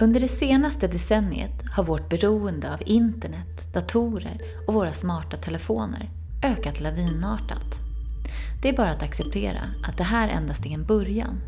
[0.00, 6.10] Under det senaste decenniet har vårt beroende av internet, datorer och våra smarta telefoner
[6.42, 7.78] ökat lavinartat.
[8.62, 11.40] Det är bara att acceptera att det här endast är en början.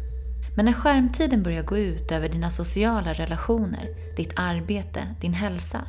[0.57, 5.85] Men när skärmtiden börjar gå ut över dina sociala relationer, ditt arbete, din hälsa.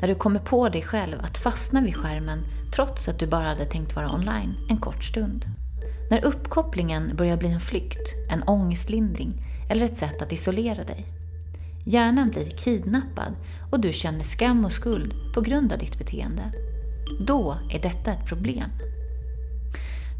[0.00, 3.64] När du kommer på dig själv att fastna vid skärmen trots att du bara hade
[3.64, 5.44] tänkt vara online en kort stund.
[6.10, 11.17] När uppkopplingen börjar bli en flykt, en ångestlindring eller ett sätt att isolera dig.
[11.90, 13.32] Hjärnan blir kidnappad
[13.70, 16.52] och du känner skam och skuld på grund av ditt beteende.
[17.26, 18.70] Då är detta ett problem.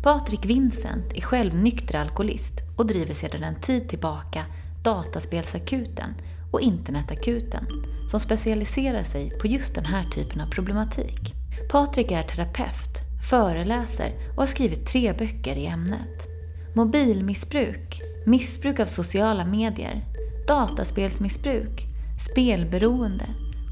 [0.03, 4.45] Patrik Vincent är själv nykter alkoholist och driver sedan en tid tillbaka
[4.85, 6.15] Dataspelsakuten
[6.53, 7.67] och Internetakuten
[8.11, 11.35] som specialiserar sig på just den här typen av problematik.
[11.71, 12.99] Patrik är terapeut,
[13.31, 16.27] föreläser och har skrivit tre böcker i ämnet.
[16.75, 20.05] Mobilmissbruk, missbruk av sociala medier,
[20.49, 21.87] dataspelsmissbruk,
[22.19, 23.27] spelberoende,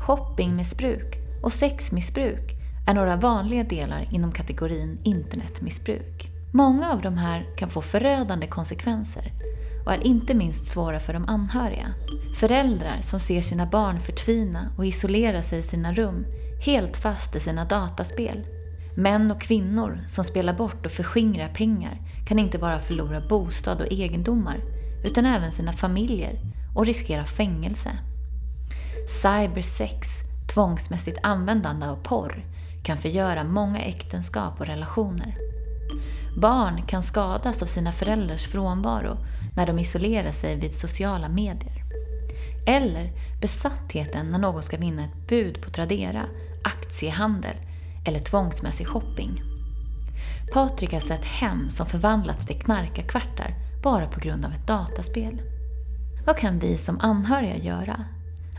[0.06, 2.52] shoppingmissbruk och sexmissbruk
[2.86, 6.28] är några vanliga delar inom kategorin internetmissbruk.
[6.52, 9.32] Många av de här kan få förödande konsekvenser
[9.86, 11.86] och är inte minst svåra för de anhöriga.
[12.34, 16.26] Föräldrar som ser sina barn förtvina och isolera sig i sina rum,
[16.64, 18.44] helt fast i sina dataspel.
[18.96, 23.92] Män och kvinnor som spelar bort och förskingrar pengar kan inte bara förlora bostad och
[23.92, 24.56] egendomar,
[25.04, 27.90] utan även sina familjer och riskera fängelse.
[29.22, 30.08] Cybersex,
[30.54, 32.44] tvångsmässigt användande av porr,
[32.82, 35.34] kan förgöra många äktenskap och relationer.
[36.40, 39.16] Barn kan skadas av sina föräldrars frånvaro
[39.56, 41.82] när de isolerar sig vid sociala medier.
[42.66, 46.22] Eller besattheten när någon ska vinna ett bud på Tradera,
[46.64, 47.56] aktiehandel
[48.06, 49.42] eller tvångsmässig shopping.
[50.52, 55.55] Patrik har sett hem som förvandlats till knarkarkvartar bara på grund av ett dataspel.
[56.26, 58.04] Vad kan vi som anhöriga göra?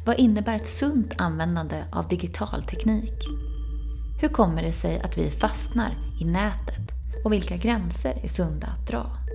[0.06, 3.14] Vad innebär ett sunt användande av digital teknik?
[4.22, 6.92] Hur kommer det sig att vi fastnar i nätet
[7.26, 9.27] och vilka gränser är sunda att dra?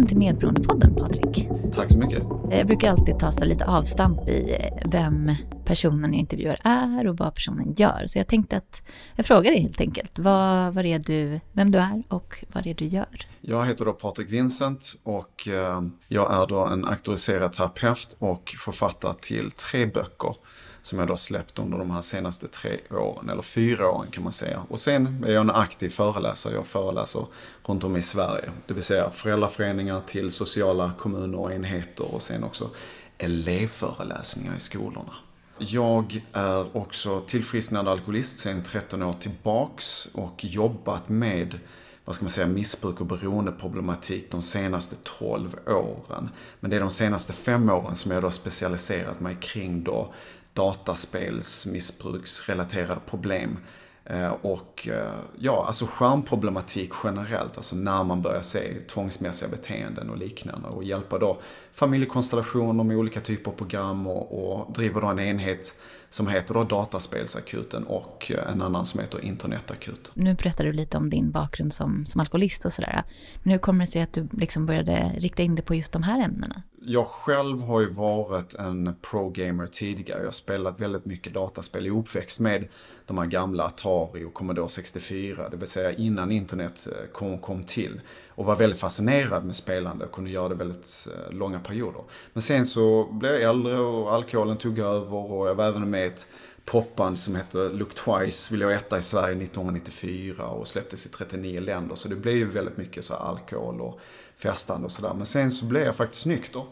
[0.00, 1.48] Välkommen till Medberoendepodden Patrik.
[1.74, 2.22] Tack så mycket.
[2.50, 5.30] Jag brukar alltid ta så lite avstamp i eh, vem
[5.64, 8.02] personen jag intervjuar är och vad personen gör.
[8.06, 8.82] Så jag tänkte att
[9.16, 10.18] jag frågar dig helt enkelt.
[10.18, 13.26] Vad, vad är du, vem du är och vad det är du gör?
[13.40, 19.14] Jag heter då Patrik Vincent och eh, jag är då en auktoriserad terapeut och författare
[19.20, 20.34] till tre böcker
[20.82, 24.32] som jag då släppt under de här senaste tre åren, eller fyra åren kan man
[24.32, 24.62] säga.
[24.68, 26.54] Och sen är jag en aktiv föreläsare.
[26.54, 27.26] Jag föreläser
[27.64, 28.50] runt om i Sverige.
[28.66, 32.70] Det vill säga föräldraföreningar till sociala kommuner och enheter och sen också
[33.18, 35.12] elevföreläsningar i skolorna.
[35.58, 41.58] Jag är också tillfrisknande alkoholist sedan 13 år tillbaks och jobbat med
[42.04, 46.30] vad ska man säga, missbruk och beroendeproblematik de senaste 12 åren.
[46.60, 50.14] Men det är de senaste fem åren som jag då specialiserat mig kring då
[50.54, 53.58] dataspelsmissbruksrelaterade problem.
[54.04, 60.18] Eh, och eh, ja, alltså skärmproblematik generellt, alltså när man börjar se tvångsmässiga beteenden och
[60.18, 61.40] liknande och hjälpa då
[61.72, 65.76] familjekonstellationer med olika typer av program och, och driver då en enhet
[66.08, 70.12] som heter då Dataspelsakuten och eh, en annan som heter Internetakuten.
[70.14, 73.02] Nu berättar du lite om din bakgrund som, som alkoholist och sådär.
[73.42, 76.02] Men hur kommer det sig att du liksom började rikta in dig på just de
[76.02, 76.62] här ämnena?
[76.82, 80.18] Jag själv har ju varit en pro-gamer tidigare.
[80.18, 81.86] Jag har spelat väldigt mycket dataspel.
[81.86, 82.68] Jag är uppväxt med
[83.06, 85.48] de här gamla Atari och Commodore 64.
[85.48, 88.00] Det vill säga innan internet eh, kom, kom till.
[88.28, 92.02] Och var väldigt fascinerad med spelande och kunde göra det väldigt eh, långa perioder.
[92.32, 96.04] Men sen så blev jag äldre och alkoholen tog över och jag var även med
[96.04, 96.26] i ett
[96.64, 101.60] popband som hette Look Twice, Ville jag etta i Sverige 1994 och släpptes i 39
[101.60, 101.94] länder.
[101.94, 104.00] Så det blev ju väldigt mycket så alkohol och
[104.42, 105.14] festande och sådär.
[105.14, 106.66] Men sen så blev jag faktiskt nykter.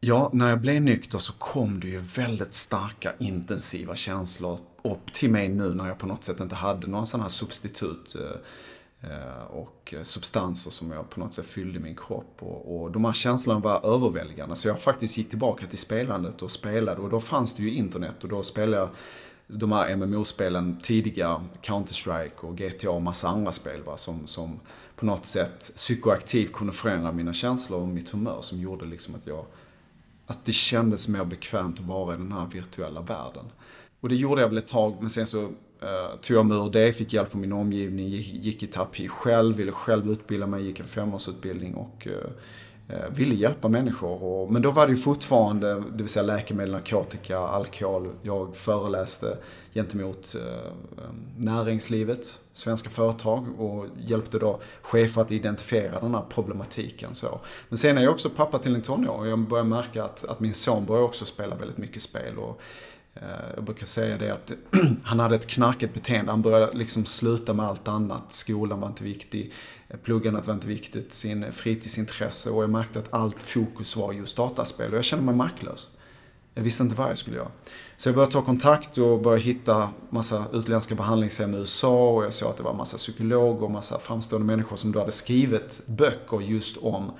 [0.00, 5.30] Ja, när jag blev nykter så kom det ju väldigt starka intensiva känslor upp till
[5.30, 9.42] mig nu när jag på något sätt inte hade någon sån här substitut eh, eh,
[9.42, 12.36] och substanser som jag på något sätt fyllde min kropp.
[12.38, 14.56] Och, och de här känslorna var överväldigande.
[14.56, 18.22] Så jag faktiskt gick tillbaka till spelandet och spelade och då fanns det ju internet
[18.22, 18.88] och då spelade jag
[19.46, 24.60] de här MMO-spelen, tidigare, Counter-Strike och GTA och massa andra spel va, som, som
[24.96, 29.26] på något sätt psykoaktivt kunde förändra mina känslor och mitt humör som gjorde liksom att
[29.26, 29.44] jag
[30.26, 33.44] att det kändes mer bekvämt att vara i den här virtuella världen.
[34.00, 35.50] Och det gjorde jag väl ett tag, men sen så uh,
[36.22, 39.56] tog jag mig ur det, fick hjälp från min omgivning, gick, gick i terapi själv,
[39.56, 42.30] ville själv utbilda mig, gick en femårsutbildning och uh,
[42.88, 44.22] Eh, ville hjälpa människor.
[44.22, 48.10] Och, men då var det ju fortfarande, det vill säga läkemedel, narkotika, alkohol.
[48.22, 49.38] Jag föreläste
[49.74, 57.14] gentemot eh, eh, näringslivet, svenska företag och hjälpte då chefer att identifiera den här problematiken.
[57.14, 57.40] Så.
[57.68, 60.40] Men sen är jag också pappa till en tonåring och jag börjar märka att, att
[60.40, 62.38] min son börjar också spela väldigt mycket spel.
[62.38, 62.56] Och, eh,
[63.22, 64.52] Eh, jag brukar säga det att
[65.02, 66.30] han hade ett knarkigt beteende.
[66.30, 68.32] Han började liksom sluta med allt annat.
[68.32, 69.52] Skolan var inte viktig.
[69.88, 74.36] Eh, Pluggandet var inte viktigt, sin fritidsintresse och jag märkte att allt fokus var just
[74.36, 75.90] dataspel och jag kände mig maktlös.
[76.54, 77.50] Jag visste inte vad jag skulle göra.
[77.96, 82.32] Så jag började ta kontakt och började hitta massa utländska behandlingshem i USA och jag
[82.32, 86.40] såg att det var massa psykologer och massa framstående människor som då hade skrivit böcker
[86.40, 87.12] just om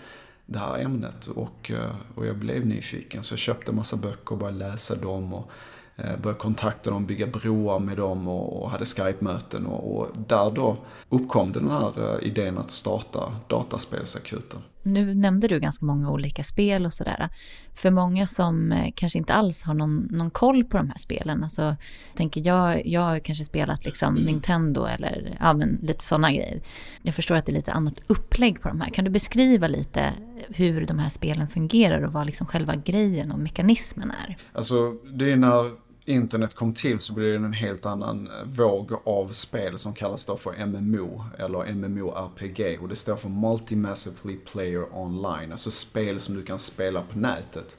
[0.47, 1.27] det här ämnet.
[1.27, 5.35] Och, eh, och jag blev nyfiken så jag köpte massa böcker och började läsa dem.
[5.35, 5.51] Och,
[5.97, 9.67] började kontakta dem, bygga broar med dem och, hade Skype-möten.
[9.67, 10.77] Och, och, där då
[11.09, 14.61] uppkom den här eh, idén att starta Dataspelsakuten.
[14.83, 17.29] Nu nämnde du ganska många olika spel och sådär.
[17.75, 21.43] För många som eh, kanske inte alls har någon, någon koll på de här spelen.
[21.43, 21.77] Alltså,
[22.17, 26.61] tänker jag, jag har kanske spelat liksom Nintendo eller ja, men lite sådana grejer.
[27.03, 28.91] Jag förstår att det är lite annat upplägg på de här.
[28.91, 30.13] Kan du beskriva lite
[30.49, 34.37] hur de här spelen fungerar och vad liksom själva grejen och mekanismen är?
[34.53, 38.93] Alltså, det är när internet kom till så blev det en helt annan eh, våg
[39.05, 42.79] av spel som kallas då för MMO, eller MMORPG.
[42.83, 47.79] Och det står för Multimassively Player Online, alltså spel som du kan spela på nätet.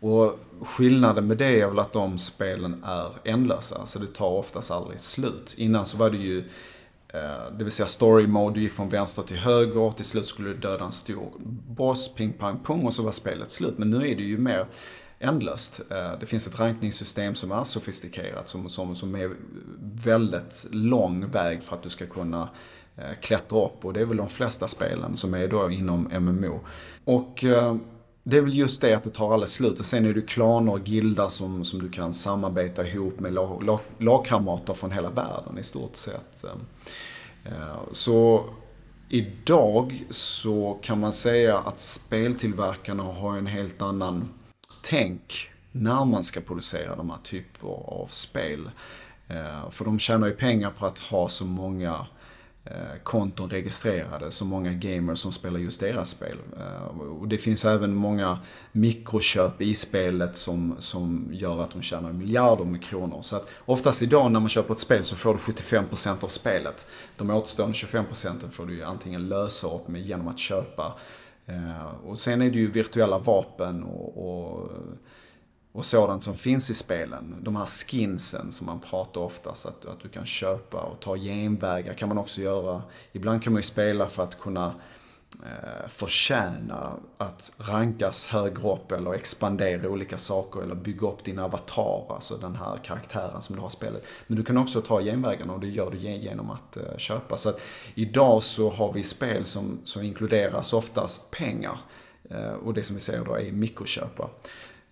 [0.00, 4.70] Och skillnaden med det är väl att de spelen är ändlösa, så det tar oftast
[4.70, 5.54] aldrig slut.
[5.56, 6.38] Innan så var det ju
[7.08, 10.28] eh, det vill säga story mode, du gick från vänster till höger och till slut
[10.28, 11.32] skulle du döda en stor
[11.68, 13.78] boss, ping pang pung och så var spelet slut.
[13.78, 14.66] Men nu är det ju mer
[15.18, 15.80] ändlöst.
[15.90, 19.36] Eh, det finns ett rankningssystem som är sofistikerat, som, som, som är
[20.04, 22.48] väldigt lång väg för att du ska kunna
[22.96, 26.60] eh, klättra upp och det är väl de flesta spelen som är då inom MMO.
[27.04, 27.76] Och eh,
[28.22, 30.72] det är väl just det att det tar aldrig slut och sen är det klaner
[30.72, 35.58] och gildar som, som du kan samarbeta ihop med lag, lag, lagkamrater från hela världen
[35.58, 36.44] i stort sett.
[37.92, 38.44] Så
[39.08, 44.28] idag så kan man säga att speltillverkarna har en helt annan
[44.84, 48.70] tänk när man ska producera de här typer av spel.
[49.28, 52.06] Eh, för de tjänar ju pengar på att ha så många
[52.64, 56.38] eh, konton registrerade, så många gamers som spelar just deras spel.
[56.58, 58.38] Eh, och det finns även många
[58.72, 63.22] mikroköp i spelet som, som gör att de tjänar miljarder med kronor.
[63.22, 66.86] Så att oftast idag när man köper ett spel så får du 75% av spelet.
[67.16, 70.94] De återstående 25% får du ju antingen lösa upp med genom att köpa
[71.46, 74.70] Eh, och sen är det ju virtuella vapen och, och,
[75.72, 77.36] och sådant som finns i spelen.
[77.42, 81.94] De här skinsen som man pratar oftast att, att du kan köpa och ta genvägar
[81.94, 82.82] kan man också göra.
[83.12, 84.74] Ibland kan man ju spela för att kunna
[85.42, 92.14] eh, förtjäna att rankas högre upp eller expandera olika saker eller bygga upp din avatar,
[92.14, 94.06] alltså den här karaktären som du har spelet.
[94.26, 97.36] Men du kan också ta genvägarna och det gör du genom att eh, köpa.
[97.36, 97.58] Så att
[97.94, 101.78] idag så har vi spel som, som inkluderas oftast pengar.
[102.30, 104.30] Eh, och det som vi säger då är mikroköpa.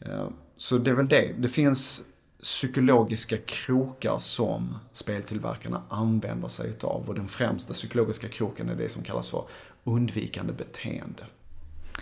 [0.00, 1.32] Eh, så det är väl det.
[1.38, 2.04] Det finns
[2.42, 7.08] psykologiska krokar som speltillverkarna använder sig utav.
[7.08, 9.44] Och den främsta psykologiska kroken är det som kallas för
[9.84, 11.24] undvikande beteende.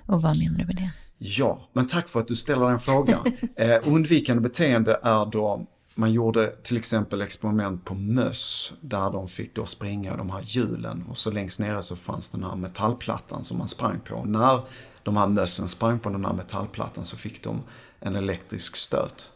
[0.06, 0.90] Och vad menar du med det?
[1.18, 3.32] Ja, men tack för att du ställer den frågan.
[3.56, 9.54] eh, undvikande beteende är då man gjorde till exempel experiment på möss där de fick
[9.54, 13.58] då springa de här hjulen och så längst nere så fanns den här metallplattan som
[13.58, 14.24] man sprang på.
[14.24, 14.60] När
[15.02, 17.62] de här mössen sprang på den här metallplattan så fick de
[18.00, 19.30] en elektrisk stöt.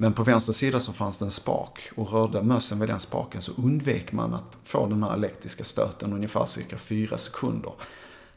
[0.00, 3.42] Men på vänster sida så fanns det en spak och rörde mössen vid den spaken
[3.42, 7.72] så undvek man att få den här elektriska stöten ungefär cirka fyra sekunder.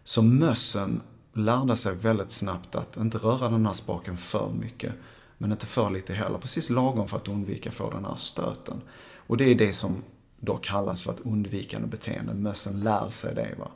[0.03, 1.01] Så mössen
[1.33, 4.93] lärde sig väldigt snabbt att inte röra den här spaken för mycket,
[5.37, 6.37] men inte för lite heller.
[6.37, 8.81] Precis lagom för att undvika att få den här stöten.
[9.27, 10.03] Och det är det som
[10.39, 12.33] då kallas för ett undvikande beteende.
[12.33, 13.55] Mössen lär sig det.
[13.59, 13.71] Va?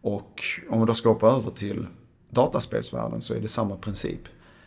[0.00, 1.86] Och om vi då ska hoppa över till
[2.30, 4.20] dataspelsvärlden så är det samma princip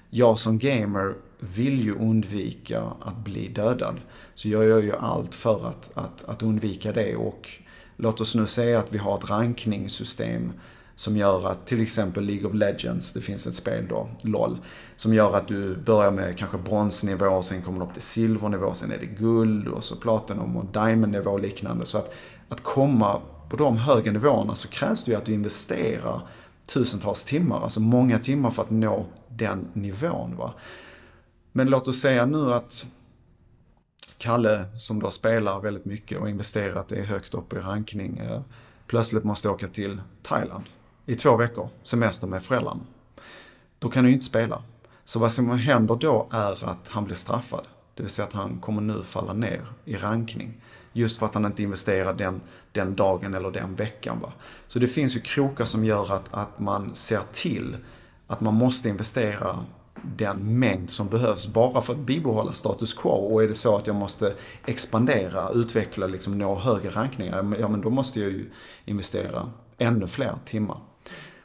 [0.10, 3.96] jag som gamer vill ju undvika att bli dödad.
[4.34, 7.50] Så jag gör ju allt för att, att, att undvika det och
[7.98, 10.52] låt oss nu säga att vi har ett rankningssystem
[10.96, 14.58] som gör att till exempel League of Legends, det finns ett spel då, LOL,
[14.96, 18.92] som gör att du börjar med kanske bronsnivå, sen kommer du upp till silvernivå, sen
[18.92, 21.86] är det guld och så platinum och diamondnivå och liknande.
[21.86, 22.14] Så att,
[22.50, 26.22] att komma på de högre nivåerna så krävs det ju att du investerar
[26.74, 30.36] tusentals timmar, alltså många timmar för att nå den nivån.
[30.38, 30.54] Va?
[31.52, 32.86] Men låt oss säga nu att
[34.18, 38.42] Kalle, som då spelar väldigt mycket och investerat är högt upp i rankning, eh,
[38.88, 40.64] plötsligt måste åka till Thailand
[41.06, 42.82] i två veckor, semester med föräldrarna.
[43.80, 44.64] Då kan han ju inte spela.
[45.04, 47.66] Så vad som händer då är att han blir straffad.
[47.96, 50.62] Det vill säga att han kommer nu falla ner i rankning.
[50.94, 52.42] Just för att han inte investerar den,
[52.72, 54.20] den dagen eller den veckan.
[54.20, 54.34] Va?
[54.68, 57.78] Så det finns ju krokar som gör att, att man ser till
[58.28, 59.66] att man måste investera
[60.04, 63.10] den mängd som behövs bara för att bibehålla status quo.
[63.10, 64.34] Och är det så att jag måste
[64.66, 68.50] expandera, utveckla, liksom nå högre rankningar, ja men då måste jag ju
[68.86, 70.78] investera ännu fler timmar.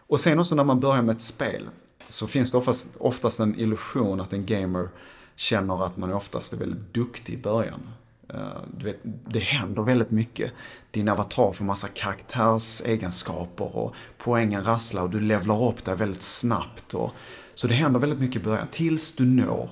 [0.07, 1.69] Och sen också när man börjar med ett spel
[2.09, 4.89] så finns det oftast, oftast en illusion att en gamer
[5.37, 7.81] känner att man oftast är väldigt duktig i början.
[8.29, 10.53] Eh, du vet, det händer väldigt mycket.
[10.91, 16.95] Din avatar får massa karaktärsegenskaper och poängen rasslar och du levlar upp dig väldigt snabbt.
[16.95, 17.11] Och,
[17.55, 19.71] så det händer väldigt mycket i början tills du når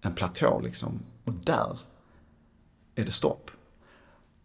[0.00, 1.00] en platå liksom.
[1.24, 1.78] Och där
[2.94, 3.50] är det stopp.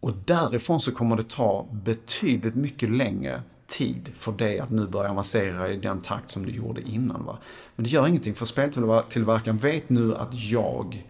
[0.00, 5.10] Och därifrån så kommer det ta betydligt mycket längre tid för dig att nu börja
[5.10, 7.24] avancera i den takt som du gjorde innan.
[7.24, 7.38] Va?
[7.76, 11.06] Men det gör ingenting för speltillverkaren vet nu att jag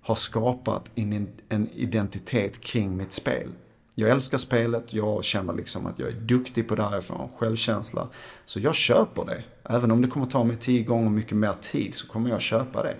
[0.00, 3.48] har skapat en, en identitet kring mitt spel.
[3.94, 7.22] Jag älskar spelet, jag känner liksom att jag är duktig på det här, jag får
[7.22, 8.08] en självkänsla.
[8.44, 9.44] Så jag köper det.
[9.64, 12.82] Även om det kommer ta mig tio gånger mycket mer tid så kommer jag köpa
[12.82, 12.96] det.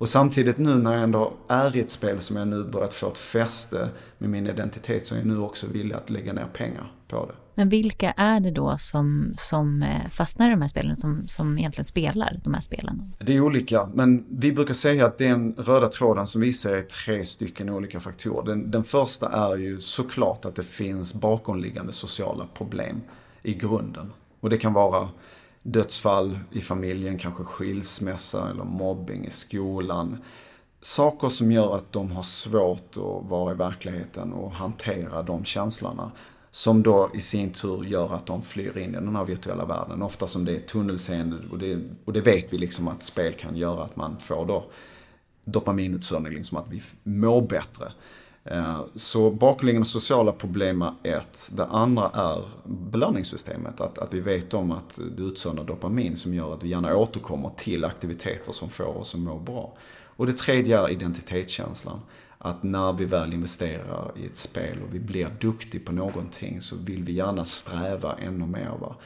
[0.00, 3.08] Och samtidigt nu när jag ändå är i ett spel som jag nu börjat få
[3.08, 6.92] ett fäste med min identitet så är jag nu också villig att lägga ner pengar
[7.08, 7.34] på det.
[7.60, 11.58] Men vilka är det då som, som eh, fastnar i de här spelen, som, som
[11.58, 13.12] egentligen spelar de här spelen?
[13.18, 16.82] Det är olika, men vi brukar säga att den röda tråden som vi ser är
[16.82, 18.46] tre stycken olika faktorer.
[18.46, 23.00] Den, den första är ju såklart att det finns bakomliggande sociala problem
[23.42, 24.12] i grunden.
[24.40, 25.08] Och det kan vara
[25.62, 30.18] dödsfall i familjen, kanske skilsmässa eller mobbing i skolan.
[30.80, 36.10] Saker som gör att de har svårt att vara i verkligheten och hantera de känslorna.
[36.50, 40.02] Som då i sin tur gör att de flyr in i den här virtuella världen.
[40.02, 43.56] Ofta som det är tunnelseende och det, och det vet vi liksom att spel kan
[43.56, 44.64] göra att man får då
[45.44, 47.92] dopaminutsöndring, liksom att vi mår bättre.
[48.44, 51.50] Eh, så bakomliggande sociala problem är ett.
[51.52, 53.80] Det andra är belöningssystemet.
[53.80, 57.50] Att, att vi vet om att det utsöndrar dopamin som gör att vi gärna återkommer
[57.56, 59.76] till aktiviteter som får oss att må bra.
[60.16, 62.00] Och det tredje är identitetskänslan.
[62.42, 66.76] Att när vi väl investerar i ett spel och vi blir duktiga på någonting så
[66.76, 68.72] vill vi gärna sträva ännu mer.
[68.80, 68.96] Va?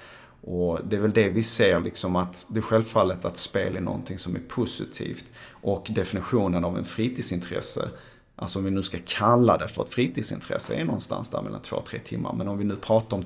[0.40, 3.80] Och det är väl det vi ser liksom att det är självfallet att spel är
[3.80, 5.24] någonting som är positivt.
[5.50, 7.88] Och definitionen av en fritidsintresse
[8.36, 11.98] Alltså om vi nu ska kalla det för ett fritidsintresse är någonstans där mellan 2-3
[11.98, 12.32] timmar.
[12.32, 13.22] Men om vi nu pratar om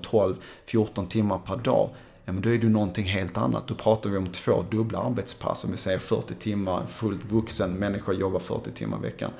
[0.66, 1.90] 12-14 timmar per dag,
[2.24, 3.66] ja men då är det någonting helt annat.
[3.66, 5.64] Då pratar vi om två dubbla arbetspass.
[5.64, 9.30] Om vi säger 40 timmar, en fullt vuxen människa jobbar 40 timmar i veckan.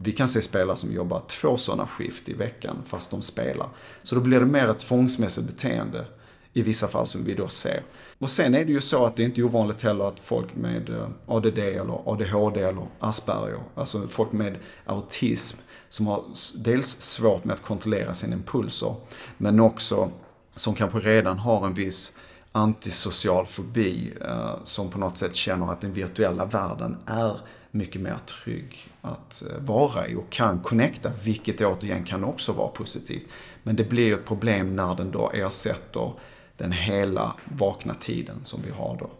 [0.00, 3.68] Vi kan se spelare som jobbar två sådana skift i veckan fast de spelar.
[4.02, 6.04] Så då blir det mer ett tvångsmässigt beteende
[6.52, 7.82] i vissa fall som vi då ser.
[8.18, 10.90] Och sen är det ju så att det är inte ovanligt heller att folk med
[10.90, 16.24] eh, ADD eller ADHD eller Asperger, alltså folk med autism, som har
[16.56, 18.94] dels svårt med att kontrollera sina impulser,
[19.36, 20.10] men också
[20.56, 22.14] som kanske redan har en viss
[22.52, 27.40] antisocial fobi, eh, som på något sätt känner att den virtuella världen är
[27.70, 28.76] mycket mer trygg
[29.08, 33.26] att eh, vara i och kan connecta, vilket återigen kan också vara positivt.
[33.62, 36.12] Men det blir ju ett problem när den då ersätter
[36.56, 39.10] den hela vakna tiden som vi har då.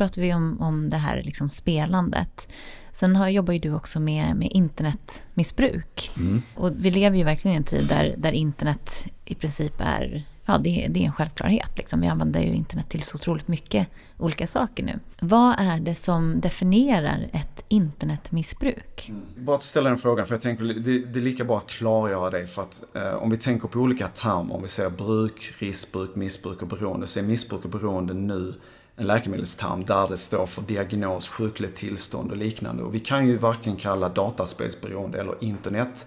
[0.00, 2.48] pratar vi om, om det här liksom spelandet.
[2.92, 6.10] Sen har, jobbar ju du också med, med internetmissbruk.
[6.16, 6.42] Mm.
[6.56, 10.58] Och vi lever ju verkligen i en tid där, där internet i princip är ja,
[10.58, 11.78] det, det är en självklarhet.
[11.78, 12.00] Liksom.
[12.00, 14.98] Vi använder ju internet till så otroligt mycket olika saker nu.
[15.20, 19.08] Vad är det som definierar ett internetmissbruk?
[19.08, 19.22] Mm.
[19.36, 22.30] Bara att ställa den frågan, för jag tänker det, det är lika bra att klargöra
[22.30, 22.46] det.
[22.46, 26.62] För att eh, om vi tänker på olika termer, om vi säger bruk, riskbruk, missbruk
[26.62, 28.54] och beroende, så är missbruk och beroende nu
[28.96, 32.82] en läkemedelsterm där det står för diagnos, sjukligt tillstånd och liknande.
[32.82, 36.06] Och vi kan ju varken kalla dataspelsberoende eller internet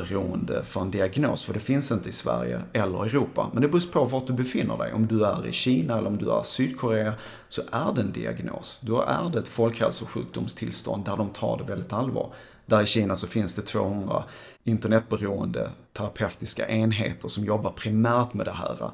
[0.00, 3.50] beroende för en diagnos, för det finns inte i Sverige eller Europa.
[3.52, 4.92] Men det beror på vart du befinner dig.
[4.92, 7.14] Om du är i Kina eller om du är i Sydkorea
[7.48, 8.80] så är det en diagnos.
[8.84, 12.32] Då är det ett folkhälsosjukdomstillstånd där de tar det väldigt allvar.
[12.66, 14.24] Där i Kina så finns det 200
[14.64, 18.90] internetberoende terapeutiska enheter som jobbar primärt med det här.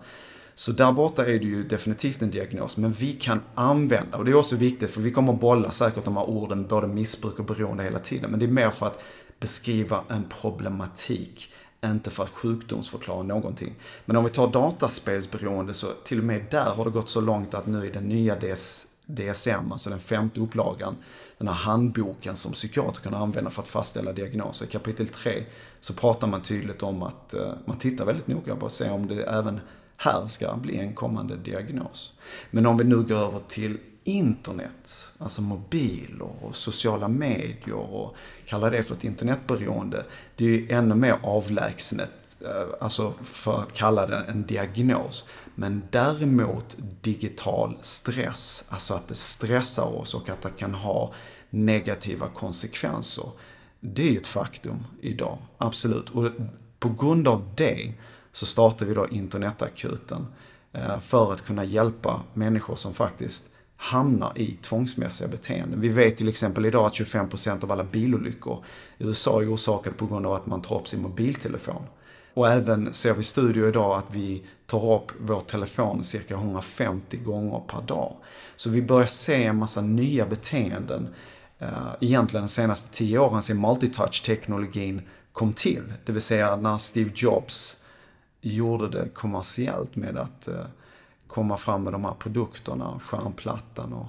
[0.54, 4.30] Så där borta är det ju definitivt en diagnos, men vi kan använda, och det
[4.30, 7.84] är också viktigt för vi kommer bolla säkert de här orden, både missbruk och beroende
[7.84, 9.02] hela tiden, men det är mer för att
[9.42, 11.48] beskriva en problematik.
[11.84, 13.74] inte för att sjukdomsförklara någonting.
[14.04, 17.54] Men om vi tar dataspelsberoende så till och med där har det gått så långt
[17.54, 20.96] att nu i den nya DS, DSM, alltså den femte upplagan,
[21.38, 24.66] den här handboken som psykiater kan använda för att fastställa diagnoser.
[24.66, 25.44] I kapitel 3
[25.80, 29.06] så pratar man tydligt om att uh, man tittar väldigt noga på att se om
[29.06, 29.60] det även
[29.96, 32.12] här ska bli en kommande diagnos.
[32.50, 38.16] Men om vi nu går över till internet, alltså mobiler och sociala medier och
[38.46, 40.04] kalla det för ett internetberoende.
[40.36, 45.28] Det är ju ännu mer avlägset, eh, alltså för att kalla det en diagnos.
[45.54, 51.14] Men däremot digital stress, alltså att det stressar oss och att det kan ha
[51.50, 53.30] negativa konsekvenser.
[53.80, 56.10] Det är ju ett faktum idag, absolut.
[56.10, 56.30] Och
[56.78, 57.92] på grund av det
[58.32, 60.26] så startar vi då internetakuten
[60.72, 63.48] eh, för att kunna hjälpa människor som faktiskt
[63.82, 65.80] hamnar i tvångsmässiga beteenden.
[65.80, 68.64] Vi vet till exempel idag att 25% av alla bilolyckor
[68.98, 71.82] i USA är orsakade på grund av att man tar upp sin mobiltelefon.
[72.34, 77.62] Och även ser vi studier idag att vi tar upp vår telefon cirka 150 gånger
[77.68, 78.16] per dag.
[78.56, 81.08] Så vi börjar se en massa nya beteenden.
[81.58, 81.68] Eh,
[82.00, 85.92] egentligen de senaste 10 åren sedan multitouch-teknologin kom till.
[86.04, 87.76] Det vill säga när Steve Jobs
[88.40, 90.64] gjorde det kommersiellt med att eh,
[91.32, 94.06] komma fram med de här produkterna, skärmplattan och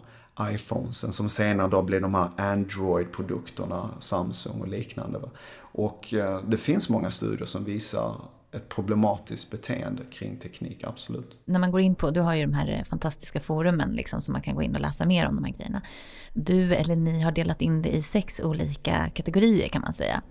[0.51, 5.19] iPhonesen som senare då blev de här Android-produkterna, Samsung och liknande.
[5.57, 8.15] Och eh, det finns många studier som visar
[8.51, 11.37] ett problematiskt beteende kring teknik, absolut.
[11.45, 14.41] När man går in på, du har ju de här fantastiska forumen liksom som man
[14.41, 15.81] kan gå in och läsa mer om de här grejerna.
[16.33, 20.21] Du eller ni har delat in det i sex olika kategorier kan man säga.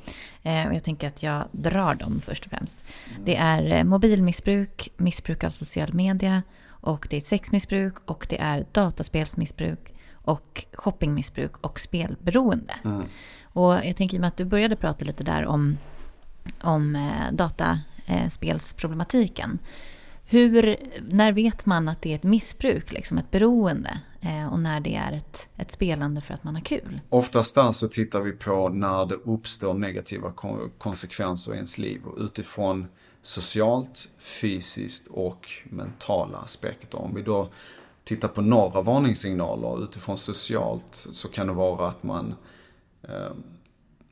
[0.43, 2.79] Eh, och jag tänker att jag drar dem först och främst.
[3.11, 3.25] Mm.
[3.25, 6.43] Det är eh, mobilmissbruk, missbruk av social media,
[6.83, 12.75] och det är sexmissbruk och det är dataspelsmissbruk och shoppingmissbruk och spelberoende.
[12.85, 13.03] Mm.
[13.43, 15.79] Och jag tänker med att du började prata lite där om,
[16.61, 19.59] om eh, dataspelsproblematiken.
[20.25, 20.77] Hur,
[21.09, 24.01] när vet man att det är ett missbruk, liksom ett beroende?
[24.21, 27.01] Eh, och när det är ett, ett spelande för att man har kul?
[27.09, 30.33] Oftast där så tittar vi på när det uppstår negativa
[30.79, 32.03] konsekvenser i ens liv.
[32.05, 32.87] Och utifrån
[33.23, 36.99] socialt, fysiskt och mentala aspekter.
[36.99, 37.49] Om vi då
[38.05, 42.35] tittar på några varningssignaler utifrån socialt så kan det vara att man
[43.03, 43.33] eh,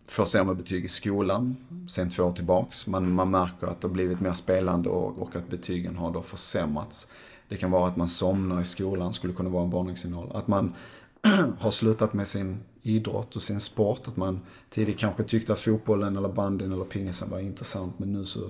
[0.08, 1.56] får sämre betyg i skolan
[1.88, 2.86] sen två år tillbaks.
[2.86, 6.22] Man, man märker att det har blivit mer spelande och, och att betygen har då
[6.22, 7.08] försämrats.
[7.48, 10.30] Det kan vara att man somnar i skolan, skulle kunna vara en varningssignal.
[10.34, 10.74] Att man
[11.58, 14.08] har slutat med sin idrott och sin sport.
[14.08, 18.26] Att man tidigare kanske tyckte att fotbollen eller bandyn eller pingisen var intressant men nu
[18.26, 18.40] så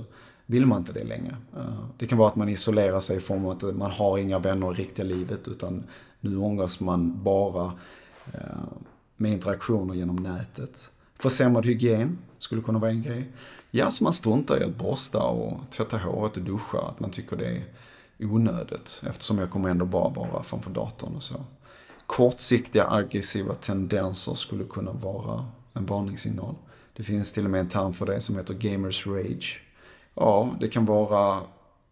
[0.50, 1.36] vill man inte det längre.
[1.56, 4.38] Eh, det kan vara att man isolerar sig i form av att man har inga
[4.38, 5.84] vänner i riktiga livet utan
[6.20, 7.72] nu ångas man bara
[8.32, 8.40] eh,
[9.16, 10.90] med interaktioner genom nätet.
[11.18, 13.28] Försämrad hygien skulle kunna vara en grej.
[13.70, 17.36] Ja, så man struntar i att borsta och tvätta håret och duscha, att man tycker
[17.36, 17.64] det är
[18.20, 21.44] onödigt eftersom jag kommer ändå bara vara framför datorn och så.
[22.06, 26.54] Kortsiktiga aggressiva tendenser skulle kunna vara en varningssignal.
[26.96, 29.60] Det finns till och med en term för det som heter gamers rage.
[30.22, 31.40] Ja, det kan vara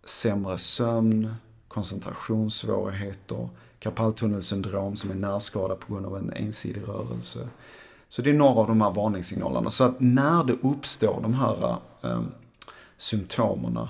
[0.05, 1.35] sämre sömn,
[1.69, 7.49] koncentrationssvårigheter, karpaltunnelsyndrom som är närskada på grund av en ensidig rörelse.
[8.09, 9.71] Så det är några av de här varningssignalerna.
[9.71, 12.23] Så att när det uppstår de här eh,
[12.97, 13.89] symptomerna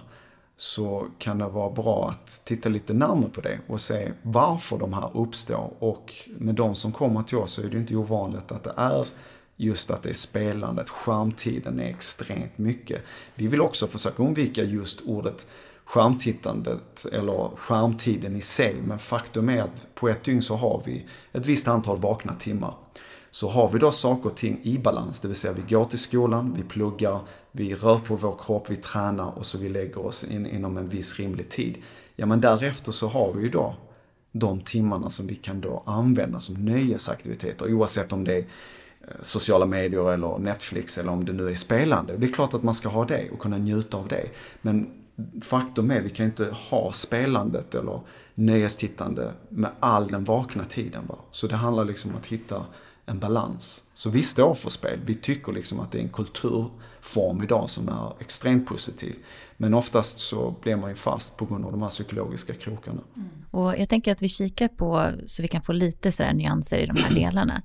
[0.56, 4.92] så kan det vara bra att titta lite närmare på det och se varför de
[4.92, 5.72] här uppstår.
[5.78, 9.06] Och med de som kommer till oss så är det inte ovanligt att det är
[9.60, 13.02] just att det är spelandet, skärmtiden är extremt mycket.
[13.34, 15.46] Vi vill också försöka undvika just ordet
[15.88, 18.76] skärmtittandet eller skärmtiden i sig.
[18.86, 22.74] Men faktum är att på ett dygn så har vi ett visst antal vakna timmar.
[23.30, 25.98] Så har vi då saker och ting i balans, det vill säga vi går till
[25.98, 27.20] skolan, vi pluggar,
[27.52, 30.88] vi rör på vår kropp, vi tränar och så vi lägger oss in, inom en
[30.88, 31.78] viss rimlig tid.
[32.16, 33.74] Ja men därefter så har vi ju då
[34.32, 38.44] de timmarna som vi kan då använda som nöjesaktiviteter oavsett om det är
[39.08, 42.16] Eh, sociala medier eller Netflix eller om det nu är spelande.
[42.16, 44.28] Det är klart att man ska ha det och kunna njuta av det.
[44.62, 44.90] Men
[45.42, 48.00] faktum är, vi kan inte ha spelandet eller
[48.34, 51.06] nöjestittande med all den vakna tiden.
[51.06, 51.18] Va?
[51.30, 52.64] Så det handlar liksom om att hitta
[53.06, 53.82] en balans.
[53.94, 55.00] Så vi står för spel.
[55.04, 59.16] Vi tycker liksom att det är en kulturform idag som är extremt positiv.
[59.60, 63.00] Men oftast så blir man ju fast på grund av de här psykologiska krokarna.
[63.16, 63.28] Mm.
[63.50, 66.86] Och jag tänker att vi kikar på, så vi kan få lite sådär nyanser i
[66.86, 67.62] de här delarna.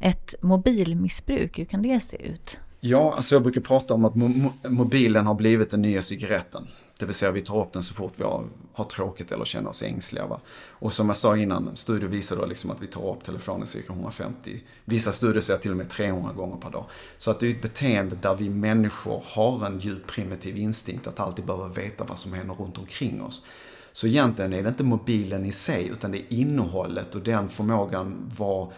[0.00, 2.60] Ett mobilmissbruk, hur kan det se ut?
[2.80, 6.68] Ja, alltså jag brukar prata om att mo mobilen har blivit den nya cigaretten.
[6.98, 9.70] Det vill säga vi tar upp den så fort vi har, har tråkigt eller känner
[9.70, 10.26] oss ängsliga.
[10.26, 10.40] Va?
[10.68, 13.92] Och som jag sa innan, studier visar då liksom att vi tar upp telefonen cirka
[13.92, 16.84] 150, vissa studier säger till och med 300 gånger per dag.
[17.18, 21.20] Så att det är ett beteende där vi människor har en djup primitiv instinkt att
[21.20, 23.46] alltid behöva veta vad som händer runt omkring oss.
[23.92, 28.32] Så egentligen är det inte mobilen i sig, utan det är innehållet och den förmågan
[28.38, 28.72] var,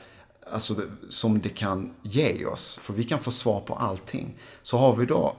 [0.53, 2.81] alltså, som det kan ge oss.
[2.83, 4.39] För vi kan få svar på allting.
[4.63, 5.37] Så har vi då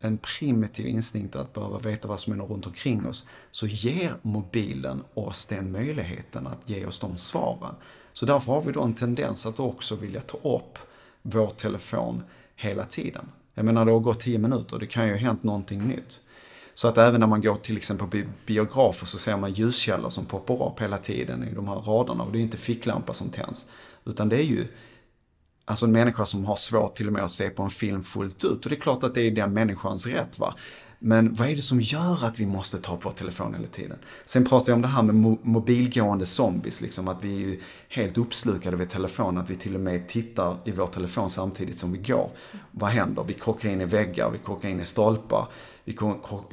[0.00, 5.04] en primitiv instinkt att behöva veta vad som händer runt omkring oss, så ger mobilen
[5.14, 7.74] oss den möjligheten att ge oss de svaren.
[8.12, 10.78] Så därför har vi då en tendens att också vilja ta upp
[11.22, 12.22] vår telefon
[12.56, 13.28] hela tiden.
[13.54, 16.20] Jag menar, det har gått 10 minuter, det kan ju ha hänt någonting nytt.
[16.74, 20.26] Så att även när man går till exempel på biografer så ser man ljuskällor som
[20.26, 22.24] poppar upp hela tiden i de här raderna.
[22.24, 23.66] Och det är inte ficklampa som tänds.
[24.04, 24.66] Utan det är ju
[25.68, 28.44] Alltså en människa som har svårt till och med att se på en film fullt
[28.44, 28.64] ut.
[28.64, 30.54] Och det är klart att det är den människans rätt va.
[30.98, 33.98] Men vad är det som gör att vi måste ta på vår telefon hela tiden?
[34.24, 37.60] Sen pratar jag om det här med mo mobilgående zombies, liksom att vi är ju
[37.88, 41.92] helt uppslukade vid telefonen, att vi till och med tittar i vår telefon samtidigt som
[41.92, 42.30] vi går.
[42.70, 43.24] Vad händer?
[43.26, 45.48] Vi krockar in i väggar, vi krockar in i stolpar,
[45.84, 45.96] vi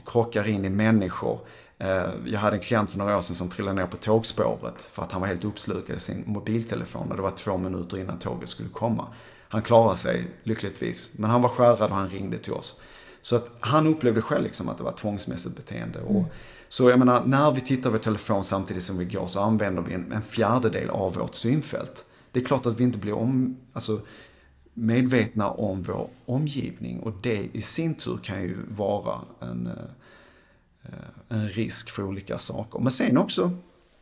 [0.06, 1.40] krockar in i människor.
[1.78, 5.04] Eh, jag hade en klient för några år sedan som trillade ner på tågspåret för
[5.04, 8.50] att han var helt uppslukad i sin mobiltelefon och det var två minuter innan tåget
[8.50, 9.08] skulle komma.
[9.48, 12.82] Han klarade sig lyckligtvis, men han var skärrad och han ringde till oss.
[13.22, 16.00] Så att han upplevde själv liksom att det var tvångsmässigt beteende.
[16.00, 16.26] Och, mm.
[16.68, 19.94] Så jag menar, när vi tittar på telefon samtidigt som vi går så använder vi
[19.94, 22.06] en, en fjärdedel av vårt synfält.
[22.32, 24.02] Det är klart att vi inte blir om, alltså,
[24.74, 29.74] medvetna om vår omgivning och det i sin tur kan ju vara en, eh,
[30.90, 32.80] Eh, en risk för olika saker.
[32.80, 33.52] Men sen också,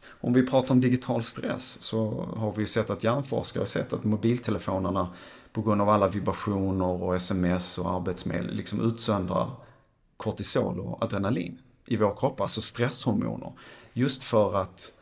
[0.05, 3.93] om vi pratar om digital stress så har vi ju sett att hjärnforskare har sett
[3.93, 5.09] att mobiltelefonerna
[5.53, 9.51] på grund av alla vibrationer och sms och arbetsmedel liksom utsöndrar
[10.17, 13.53] kortisol och adrenalin i vår kropp, alltså stresshormoner.
[13.93, 14.93] Just för att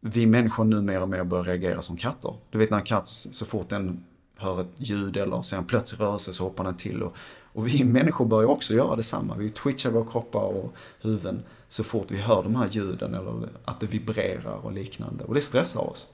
[0.00, 2.36] vi människor nu mer och mer börjar reagera som katter.
[2.50, 4.04] Du vet när en katt, så fort den
[4.36, 7.02] hör ett ljud eller ser en plötslig rörelse så hoppar den till.
[7.02, 7.16] Och,
[7.54, 9.34] och vi människor börjar också göra detsamma.
[9.34, 13.80] Vi twitchar våra kroppar och huvuden så fort vi hör de här ljuden eller att
[13.80, 15.24] det vibrerar och liknande.
[15.24, 16.06] Och det stressar oss.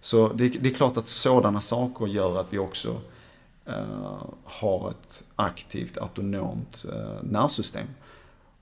[0.00, 3.00] Så det, det är klart att sådana saker gör att vi också
[3.64, 7.86] eh, har ett aktivt autonomt eh, nervsystem.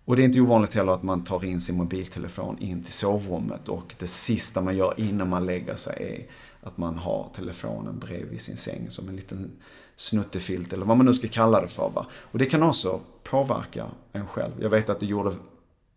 [0.05, 3.69] Och det är inte ovanligt heller att man tar in sin mobiltelefon in till sovrummet
[3.69, 6.29] och det sista man gör innan man lägger sig
[6.63, 9.51] är att man har telefonen bredvid sin säng som en liten
[9.97, 11.91] snuttefilt eller vad man nu ska kalla det för.
[11.91, 12.07] Va?
[12.13, 14.53] Och det kan också påverka en själv.
[14.61, 15.33] Jag vet att det gjorde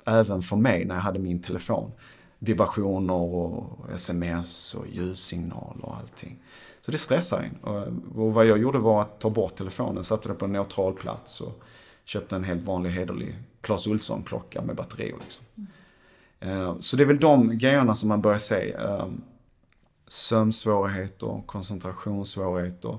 [0.05, 1.91] även för mig när jag hade min telefon.
[2.39, 6.39] Vibrationer och sms och ljussignal och allting.
[6.81, 8.03] Så det stressar en.
[8.15, 11.41] Och vad jag gjorde var att ta bort telefonen, satte den på en neutral plats
[11.41, 11.61] och
[12.05, 15.13] köpte en helt vanlig hederlig Clas Ohlson-klocka med batteri.
[15.19, 15.45] Liksom.
[16.39, 16.81] Mm.
[16.81, 18.71] Så det är väl de grejerna som man börjar se.
[18.71, 19.07] Eh,
[20.07, 22.97] sömnsvårigheter, koncentrationssvårigheter,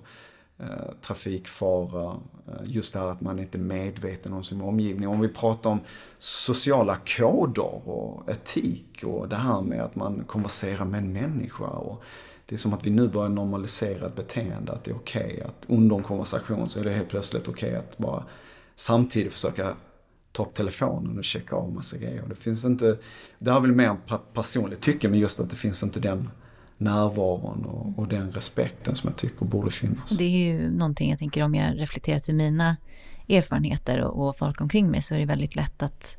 [0.63, 5.09] Eh, trafikfara, eh, just det här att man inte är medveten om sin omgivning.
[5.09, 5.81] Om vi pratar om
[6.19, 11.67] sociala koder och etik och det här med att man konverserar med en människa.
[11.67, 12.03] Och
[12.47, 15.41] det är som att vi nu börjar normalisera ett beteende, att det är okej okay,
[15.41, 18.25] att under en konversation så är det helt plötsligt okej okay att bara
[18.75, 19.77] samtidigt försöka
[20.33, 22.25] ta upp telefonen och checka av massa grejer.
[22.29, 22.99] Det finns inte,
[23.39, 23.97] det är väl mer
[24.33, 26.31] personligt tycke, men just att det finns inte den
[26.81, 30.11] närvaron och, och, den respekten som jag tycker borde finnas.
[30.11, 32.77] Det är ju någonting jag tänker om jag reflekterar till mina
[33.29, 36.17] erfarenheter och, och folk omkring mig så är det väldigt lätt att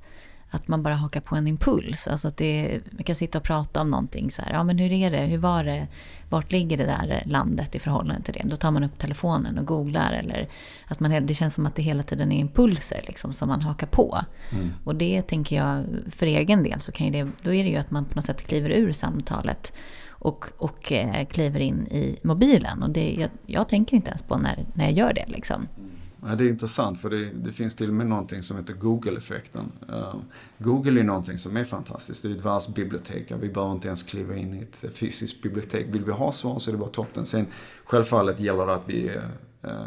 [0.54, 2.08] att man bara hakar på en impuls.
[2.08, 4.92] Alltså att det, man kan sitta och prata om någonting så här, ja men hur
[4.92, 5.88] är det, hur var det,
[6.30, 8.42] vart ligger det där landet i förhållande till det?
[8.44, 10.50] Då tar man upp telefonen och googlar eller
[10.88, 13.88] att man, det känns som att det hela tiden är impulser liksom som man hakar
[13.88, 14.22] på.
[14.52, 14.74] Mm.
[14.84, 17.92] Och det tänker jag, för egen del så kan det, då är det ju att
[17.92, 19.74] man på något sätt kliver ur samtalet
[20.22, 22.84] och, och eh, kliver in i mobilen.
[22.84, 25.26] Och det, jag, jag, tänker inte ens på när, när jag gör det.
[25.28, 25.68] Liksom.
[25.78, 25.92] Mm.
[26.26, 29.72] Ja, det är intressant för det, det, finns till och med någonting som heter Google-effekten.
[29.90, 30.16] Uh,
[30.58, 32.24] Google är någonting som är fantastiskt.
[32.24, 33.32] Det är ett världsbibliotek.
[33.40, 35.86] Vi behöver inte ens kliva in i ett fysiskt bibliotek.
[35.90, 37.26] Vill vi ha svar så är det bara toppen.
[37.26, 37.46] Sen
[37.84, 39.30] självfallet gäller det att vi är
[39.66, 39.86] uh,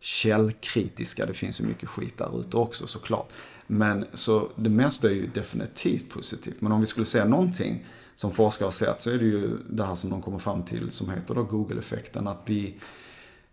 [0.00, 1.26] källkritiska.
[1.26, 3.32] Det finns ju mycket skit där ute också såklart.
[3.66, 6.60] Men så det mesta är ju definitivt positivt.
[6.60, 9.84] Men om vi skulle säga någonting som forskare har sett så är det ju det
[9.84, 12.28] här som de kommer fram till som heter då Google-effekten.
[12.28, 12.74] Att vi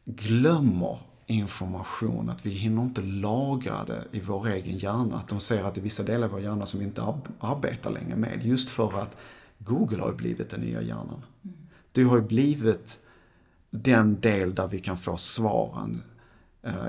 [0.05, 5.17] glömmer information, att vi hinner inte lagra det i vår egen hjärna.
[5.17, 7.91] Att de säger att det är vissa delar av vår hjärna som vi inte arbetar
[7.91, 8.45] längre med.
[8.45, 9.17] Just för att
[9.57, 11.21] Google har ju blivit den nya hjärnan.
[11.91, 12.99] Det har ju blivit
[13.69, 16.01] den del där vi kan få svaren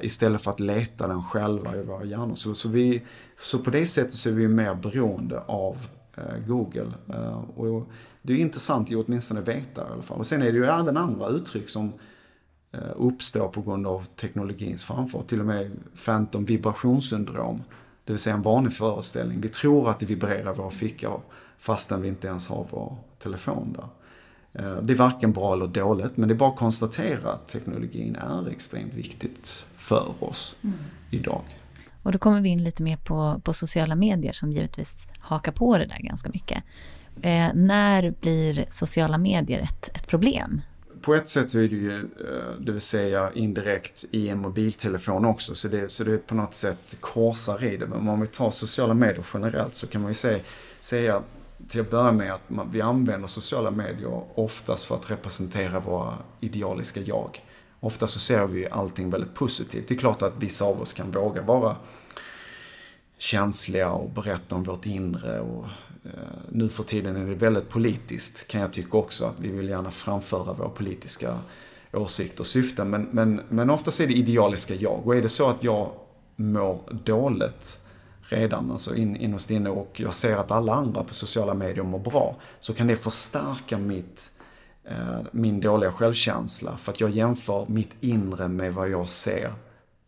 [0.03, 2.35] istället för att leta den själva i våra hjärnor.
[2.35, 3.03] Så, så, vi,
[3.39, 5.87] så på det sättet så är vi mer beroende av
[6.47, 6.93] Google.
[7.57, 7.91] och
[8.23, 10.19] det är intressant att åtminstone veta i alla fall.
[10.19, 11.93] Och sen är det ju även andra uttryck som
[12.97, 15.27] uppstår på grund av teknologins framfart.
[15.27, 15.71] Till och med
[16.05, 17.63] phantom vibrationssyndrom.
[18.05, 19.41] Det vill säga en vanlig föreställning.
[19.41, 21.21] Vi tror att det vibrerar i våra fickor
[21.59, 23.89] fastän vi inte ens har vår telefon där.
[24.53, 28.17] Eh, det är varken bra eller dåligt, men det är bara att konstatera att teknologin
[28.17, 30.77] är extremt viktigt för oss mm.
[31.11, 31.43] idag.
[32.03, 35.79] Och då kommer vi in lite mer på, på sociala medier som givetvis hakar på
[35.79, 36.63] det där ganska mycket.
[37.23, 40.61] Eh, när blir sociala medier ett, ett problem?
[41.03, 45.25] På ett sätt så är det ju, eh, det vill säga indirekt i en mobiltelefon
[45.25, 47.87] också, så det, så det på något sätt korsar i det.
[47.87, 50.41] Men om vi tar sociala medier generellt så kan man ju säga,
[50.81, 51.23] säga
[51.69, 56.15] till att börja med att man, vi använder sociala medier oftast för att representera våra
[56.41, 57.41] idealiska jag.
[57.81, 59.89] Ofta så ser vi allting väldigt positivt.
[59.89, 61.77] Det är klart att vissa av oss kan våga vara
[63.19, 65.41] känsliga och berätta om vårt inre.
[65.41, 65.65] Och,
[66.05, 66.11] eh,
[66.49, 69.25] nu för tiden är det väldigt politiskt kan jag tycka också.
[69.25, 71.39] Att vi vill gärna framföra våra politiska
[71.93, 72.91] åsikter och syften.
[72.91, 75.07] Men, men, men oftast är det idealiska jag.
[75.07, 75.91] Och är det så att jag
[76.37, 77.81] mår dåligt
[78.21, 81.99] redan, alltså in, innerst inne och jag ser att alla andra på sociala medier mår
[81.99, 84.40] bra, så kan det förstärka mitt, eh,
[84.85, 86.79] Eh, min dåliga självkänsla.
[86.79, 89.55] För att jag jämför mitt inre med vad jag ser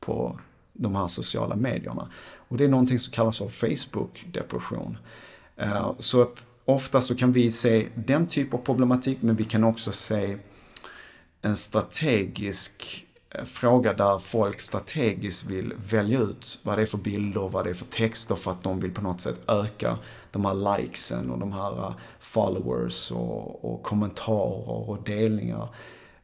[0.01, 0.39] på
[0.73, 2.09] de här sociala medierna.
[2.49, 4.97] Och det är någonting som kallas för Facebook-depression.
[5.57, 9.65] Eh, så att ofta så kan vi se den typ av problematik, men vi kan
[9.65, 10.39] också se
[11.43, 17.49] en strategisk eh, fråga där folk strategiskt vill välja ut vad det är för bilder,
[17.49, 19.99] vad det är för texter för att de vill på något sätt öka
[20.33, 25.69] de här likesen och de här eh, followers och, och kommentarer och delningar.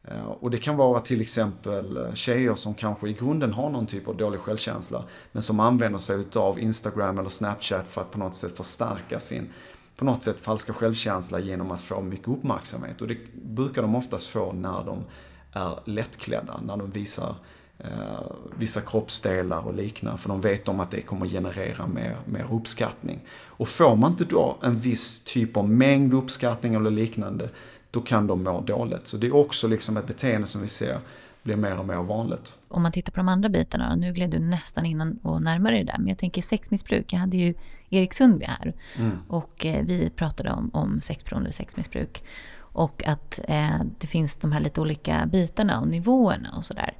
[0.03, 3.87] Eh, och det kan vara till exempel eh, tjejer som kanske i grunden har någon
[3.87, 8.19] typ av dålig självkänsla men som använder sig utav Instagram eller Snapchat för att på
[8.19, 9.49] något sätt förstärka sin
[9.95, 13.01] på något sätt falska självkänsla genom att få mycket uppmärksamhet.
[13.01, 15.03] Och det brukar de oftast få när de
[15.51, 17.35] är lättklädda när de visar
[17.79, 20.17] eh, vissa kroppsdelar och liknande.
[20.17, 23.19] För de vet om att det kommer generera mer, mer uppskattning.
[23.45, 27.49] Och får man inte då en viss typ av mängd uppskattning eller liknande,
[27.91, 29.07] då kan de må dåligt.
[29.07, 30.99] Så det är också liksom ett beteende som vi ser
[31.43, 32.53] blir mer och mer vanligt.
[32.67, 35.83] Om man tittar på de andra bitarna, nu gled du nästan in och närmare det
[35.83, 37.13] där, men jag tänker sexmissbruk.
[37.13, 37.53] Jag hade ju
[37.89, 39.17] Erik Sundby här mm.
[39.27, 42.23] och eh, vi pratade om, om sexberoende sexmissbruk.
[42.71, 46.93] Och att eh, det finns de här lite olika bitarna och nivåerna och sådär.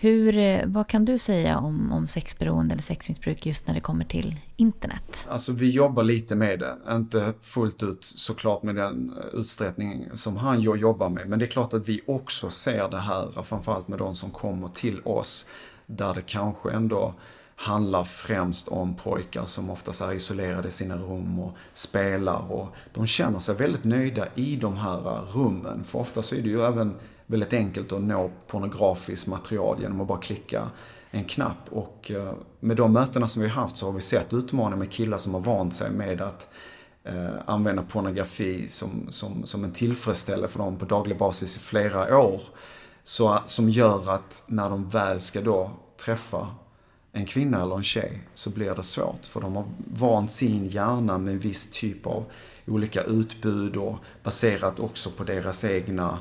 [0.00, 4.04] Hur, eh, vad kan du säga om, om sexberoende eller sexmissbruk just när det kommer
[4.04, 5.26] till internet?
[5.30, 10.36] Alltså vi jobbar lite med det, inte fullt ut såklart med den eh, utsträckning som
[10.36, 11.28] han jobbar med.
[11.28, 14.68] Men det är klart att vi också ser det här, framförallt med de som kommer
[14.68, 15.46] till oss,
[15.86, 17.14] där det kanske ändå
[17.54, 23.06] handlar främst om pojkar som oftast är isolerade i sina rum och spelar och de
[23.06, 25.84] känner sig väldigt nöjda i de här eh, rummen.
[25.84, 26.94] För ofta så är det ju även
[27.28, 30.70] väldigt enkelt att nå pornografiskt material genom att bara klicka
[31.10, 31.68] en knapp.
[31.70, 34.90] Och eh, med de mötena som vi har haft så har vi sett utmaningar med
[34.92, 36.48] killar som har vant sig med att
[37.04, 42.18] eh, använda pornografi som, som, som en tillfredsställelse för dem på daglig basis i flera
[42.18, 42.40] år.
[43.04, 45.70] Så, som gör att när de väl ska då
[46.04, 46.48] träffa
[47.12, 49.26] en kvinna eller en tjej så blir det svårt.
[49.26, 52.24] För de har vant sin hjärna med en viss typ av
[52.66, 56.18] olika utbud och baserat också på deras egna eh,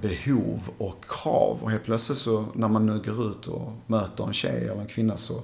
[0.00, 1.58] behov och krav.
[1.62, 4.86] Och helt plötsligt så när man nu går ut och möter en tjej eller en
[4.86, 5.42] kvinna så,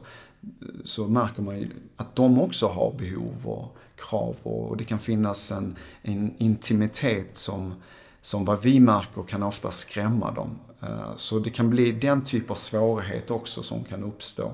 [0.85, 5.53] så märker man ju att de också har behov och krav och det kan finnas
[5.53, 7.75] en, en intimitet som,
[8.21, 10.59] som vad vi märker kan ofta skrämma dem.
[10.83, 14.53] Eh, så det kan bli den typ av svårighet också som kan uppstå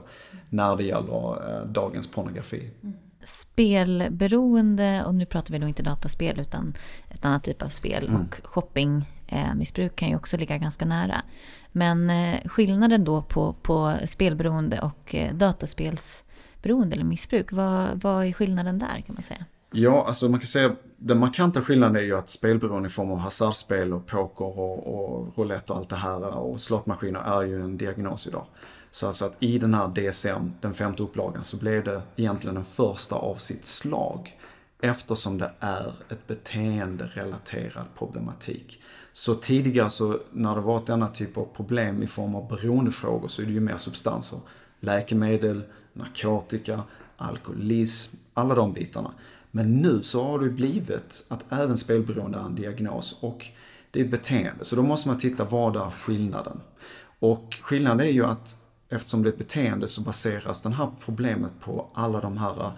[0.51, 2.71] när det gäller eh, dagens pornografi.
[2.83, 2.97] Mm.
[3.25, 6.75] Spelberoende, och nu pratar vi då inte dataspel utan
[7.09, 8.21] ett annat typ av spel mm.
[8.21, 8.41] och
[9.33, 11.23] Eh, missbruk kan ju också ligga ganska nära.
[11.73, 18.33] Men eh, skillnaden då på, på spelberoende och eh, dataspelsberoende eller missbruk, vad, vad är
[18.33, 19.45] skillnaden där kan man säga?
[19.71, 23.19] Ja, alltså man kan säga den markanta skillnaden är ju att spelberoende i form av
[23.19, 27.77] hasardspel och poker och, och roulette och allt det här och slottmaskiner är ju en
[27.77, 28.45] diagnos idag.
[28.91, 32.65] Så alltså att i den här DSM, den femte upplagan, så blev det egentligen den
[32.65, 34.39] första av sitt slag.
[34.83, 38.82] Eftersom det är ett beteenderelaterad problematik.
[39.13, 43.43] Så tidigare så när det varit denna typ av problem i form av beroendefrågor så
[43.43, 44.39] är det ju mer substanser.
[44.81, 46.83] Läkemedel, narkotika,
[47.17, 49.13] alkoholism, alla de bitarna.
[49.51, 53.47] Men nu så har det blivit att även spelberoende är en diagnos och
[53.91, 54.65] det är ett beteende.
[54.65, 56.61] Så då måste man titta, vad är skillnaden?
[57.19, 58.57] Och skillnaden är ju att
[58.89, 62.73] eftersom det är ett beteende så baseras det här problemet på alla de här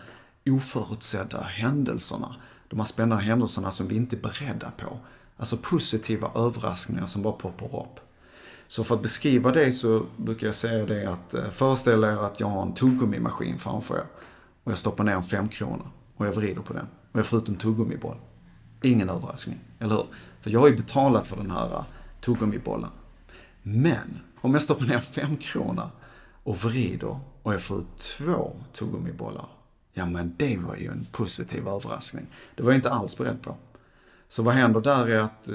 [0.46, 2.36] oförutsedda händelserna.
[2.68, 4.98] De här spännande händelserna som vi inte är beredda på.
[5.36, 8.00] Alltså positiva överraskningar som bara poppar upp.
[8.66, 12.40] Så för att beskriva det så brukar jag säga det att eh, föreställ er att
[12.40, 14.06] jag har en tuggummimaskin framför er.
[14.64, 15.84] Och jag stoppar ner en femkrona
[16.16, 16.86] och jag vrider på den.
[17.12, 18.16] Och jag får ut en tuggummiboll.
[18.82, 20.06] Ingen överraskning, eller hur?
[20.40, 21.84] För jag har ju betalat för den här eh,
[22.20, 22.90] tuggummibollen.
[23.62, 25.90] Men om jag stoppar ner fem krona
[26.42, 29.46] och vrider och jag får ut två tuggummibollar.
[29.92, 32.26] Ja men det var ju en positiv överraskning.
[32.54, 33.56] Det var jag inte alls beredd på.
[34.28, 35.54] Så vad händer där är att eh,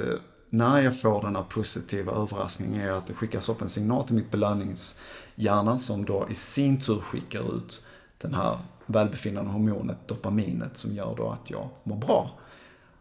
[0.49, 4.15] när jag får den här positiva överraskningen är att det skickas upp en signal till
[4.15, 7.85] mitt belöningshjärna som då i sin tur skickar ut
[8.17, 12.31] den här välbefinnande hormonet dopaminet som gör då att jag mår bra.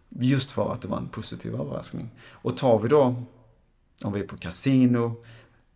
[0.09, 2.11] Just för att det var en positiv överraskning.
[2.31, 3.23] Och tar vi då,
[4.05, 5.25] om vi är på kasino,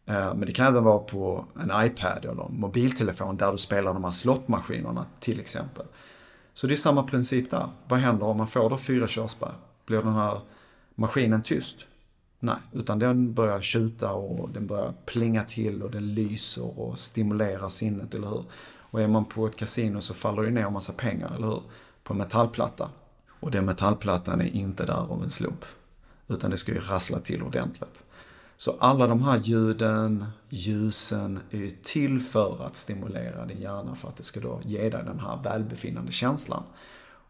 [0.06, 3.94] eh, men det kan även vara på en iPad eller en mobiltelefon där du spelar
[3.94, 5.86] de här slottmaskinerna till exempel.
[6.52, 7.68] Så det är samma princip där.
[7.88, 9.52] Vad händer om man får då fyra körsbär?
[9.86, 10.40] Blir den här
[10.94, 11.76] maskinen tyst?
[12.38, 17.68] Nej, utan den börjar tjuta och den börjar plinga till och den lyser och stimulerar
[17.68, 18.44] sinnet, eller hur?
[18.78, 21.62] Och är man på ett kasino så faller det ner en massa pengar, eller hur?
[22.02, 22.90] På en metallplatta.
[23.40, 25.64] Och den metallplattan är inte där av en slump.
[26.28, 28.04] Utan det ska ju rassla till ordentligt.
[28.56, 34.08] Så alla de här ljuden, ljusen är ju till för att stimulera din hjärna för
[34.08, 36.62] att det ska då ge dig den här välbefinnande känslan.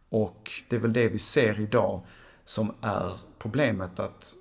[0.09, 2.01] Och det är väl det vi ser idag
[2.45, 4.35] som är problemet att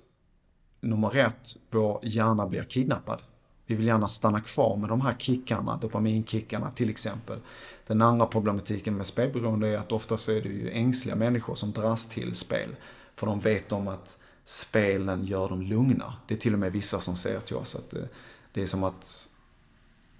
[0.80, 3.20] nummer ett, vår hjärna blir kidnappad.
[3.66, 7.38] Vi vill gärna stanna kvar med de här kickarna, dopaminkickarna till exempel.
[7.86, 12.08] Den andra problematiken med spelberoende är att oftast är det ju ängsliga människor som dras
[12.08, 12.76] till spel.
[13.14, 16.14] För de vet om att spelen gör dem lugna.
[16.26, 18.08] Det är till och med vissa som säger till oss att det,
[18.52, 19.26] det är som att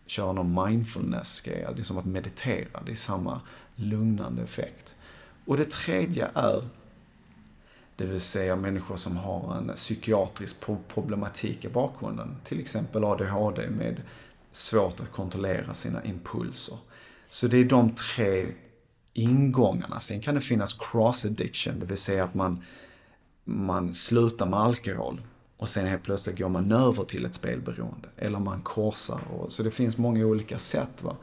[0.07, 1.67] köra någon mindfulness-grej.
[1.75, 2.83] Det är som att meditera.
[2.87, 3.41] Det är samma
[3.75, 4.97] lugnande effekt.
[5.45, 6.65] Och det tredje är
[7.97, 10.57] det vill säga människor som har en psykiatrisk
[10.89, 12.37] problematik i bakgrunden.
[12.45, 14.03] Till exempel ADHD med
[14.53, 16.79] svårt att kontrollera sina impulser.
[17.29, 18.47] Så det är de tre
[19.13, 20.01] ingångarna.
[20.01, 22.65] Sen kan det finnas cross addiction, det vill säga att man,
[23.45, 25.21] man slutar med alkohol
[25.57, 28.09] och sen helt plötsligt går man över till ett spelberoende.
[28.17, 29.21] Eller man korsar.
[29.31, 31.03] Och, så det finns många olika sätt.
[31.03, 31.17] Va?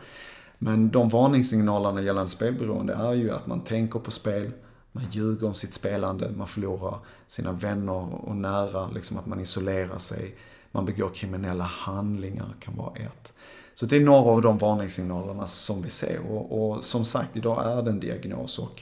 [0.58, 4.52] Men de varningssignalerna gällande spelberoende är ju att man tänker på spel,
[4.92, 9.98] man ljuger om sitt spelande, man förlorar sina vänner och nära, liksom att man isolerar
[9.98, 10.36] sig.
[10.72, 13.34] Man begår kriminella handlingar, kan vara ett.
[13.74, 16.20] Så det är några av de varningssignalerna som vi ser.
[16.20, 18.82] Och, och som sagt, idag är det en diagnos och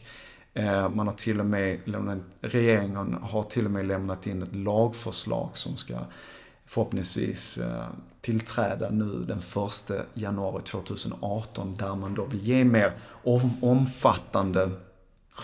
[0.54, 4.56] eh, man har till och med lämnat, regeringen har till och med lämnat in ett
[4.56, 6.00] lagförslag som ska
[6.66, 7.86] förhoppningsvis eh,
[8.22, 12.94] tillträda nu den 1 januari 2018 där man då vill ge mer
[13.24, 14.72] om, omfattande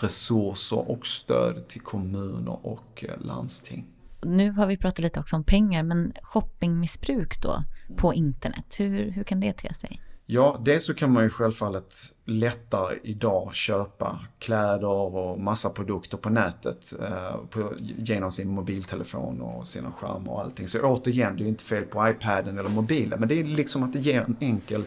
[0.01, 3.85] resurser och stöd till kommuner och eh, landsting.
[4.23, 7.55] Nu har vi pratat lite också om pengar, men shoppingmissbruk då
[7.97, 9.99] på internet, hur, hur kan det te sig?
[10.25, 16.29] Ja, dels så kan man ju självfallet lättare idag köpa kläder och massa produkter på
[16.29, 20.67] nätet eh, på, genom sin mobiltelefon och sina skärmar och allting.
[20.67, 23.93] Så återigen, det är inte fel på iPaden eller mobilen, men det är liksom att
[23.93, 24.83] det ger en enkel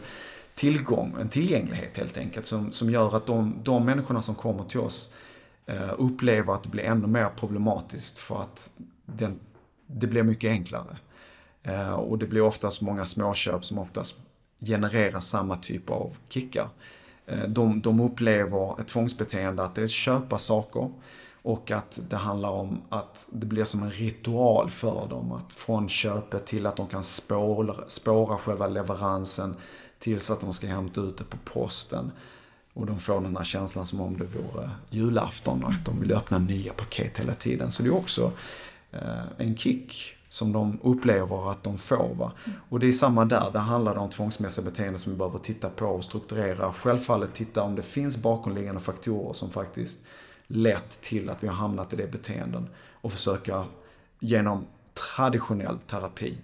[0.57, 4.79] tillgång, en tillgänglighet helt enkelt som, som gör att de, de människorna som kommer till
[4.79, 5.13] oss
[5.65, 8.71] eh, upplever att det blir ännu mer problematiskt för att
[9.05, 9.39] den,
[9.87, 10.97] det blir mycket enklare.
[11.63, 14.21] Eh, och det blir oftast många småköp som oftast
[14.59, 16.69] genererar samma typ av kickar.
[17.25, 20.91] Eh, de, de upplever ett tvångsbeteende att det är köpa saker
[21.41, 25.31] och att det handlar om att det blir som en ritual för dem.
[25.31, 29.55] Att från köpet till att de kan spåra, spåra själva leveransen
[29.99, 32.11] tills att de ska hämta ut det på posten.
[32.73, 36.13] Och de får den här känslan som om det vore julafton och att de vill
[36.13, 37.71] öppna nya paket hela tiden.
[37.71, 38.31] Så det är också
[38.91, 42.15] eh, en kick som de upplever att de får.
[42.15, 42.31] Va?
[42.69, 45.85] Och det är samma där, det handlar om tvångsmässiga beteenden som vi behöver titta på
[45.85, 46.73] och strukturera.
[46.73, 50.01] Självfallet titta om det finns bakomliggande faktorer som faktiskt
[50.47, 52.67] lett till att vi har hamnat i det beteenden
[53.01, 53.65] och försöka
[54.19, 54.65] genom
[55.15, 56.37] traditionell terapi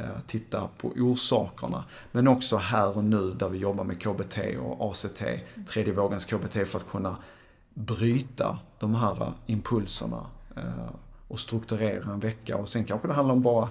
[0.00, 1.84] Eh, titta på orsakerna.
[2.12, 5.22] Men också här och nu där vi jobbar med KBT och ACT,
[5.66, 7.16] tredje vågens KBT för att kunna
[7.74, 10.26] bryta de här impulserna
[10.56, 10.90] eh,
[11.28, 12.56] och strukturera en vecka.
[12.56, 13.68] Och sen kanske det handlar om bara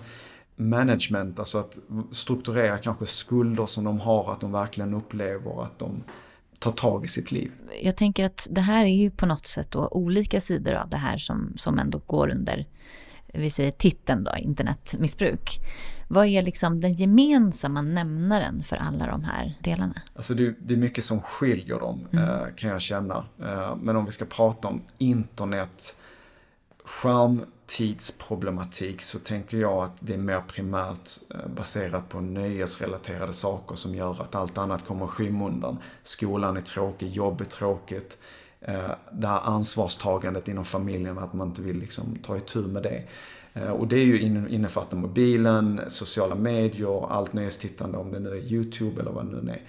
[0.56, 1.78] management, alltså att
[2.12, 6.04] strukturera kanske skulder som de har, att de verkligen upplever att de
[6.60, 7.52] tar tag i sitt liv.
[7.82, 10.98] Jag tänker att det här är ju på något sätt då olika sidor av det
[10.98, 12.66] här som, som ändå går under
[13.38, 15.60] vi säger titeln då, internetmissbruk.
[16.08, 20.02] Vad är liksom den gemensamma nämnaren för alla de här delarna?
[20.16, 22.30] Alltså det, det är mycket som skiljer dem, mm.
[22.30, 23.26] Eh, kan jag känna.
[23.42, 25.98] Eh, men om vi ska prata om internet,
[26.86, 33.96] skärmtidsproblematik så tänker jag att det är mer primärt eh, baserat på nöjesrelaterade saker som
[33.96, 35.78] gör att allt annat kommer i skymundan.
[36.04, 38.18] Skolan är tråkig, jobb är tråkigt.
[38.68, 43.04] Eh, det här ansvarstagandet inom familjen, att man inte vill liksom ta itu med det.
[43.54, 48.54] Eh, och det är ju innefattar mobilen, sociala medier, allt nöjestittande om det nu är
[48.54, 49.62] YouTube eller vad det nu är.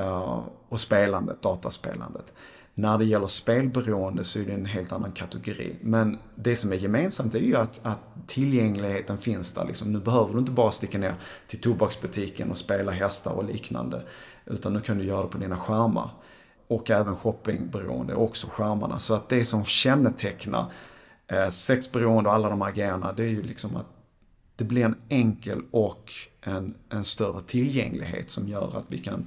[0.00, 2.32] Eh, och spelandet, dataspelandet.
[2.74, 5.76] När det gäller spelberoende så är det en helt annan kategori.
[5.80, 9.64] Men det som är gemensamt är ju att, att tillgängligheten finns där.
[9.64, 11.14] Liksom, nu behöver du inte bara sticka ner
[11.48, 14.02] till tobaksbutiken och spela hästar och liknande.
[14.46, 16.10] Utan nu kan du göra det på dina skärmar.
[16.68, 18.98] Och även shoppingberoende, också skärmarna.
[18.98, 20.72] Så att det som kännetecknar
[21.28, 23.86] Eh, sexberoende och alla de här grejerna, det är ju liksom att
[24.56, 29.26] det blir en enkel och en, en större tillgänglighet som gör att vi kan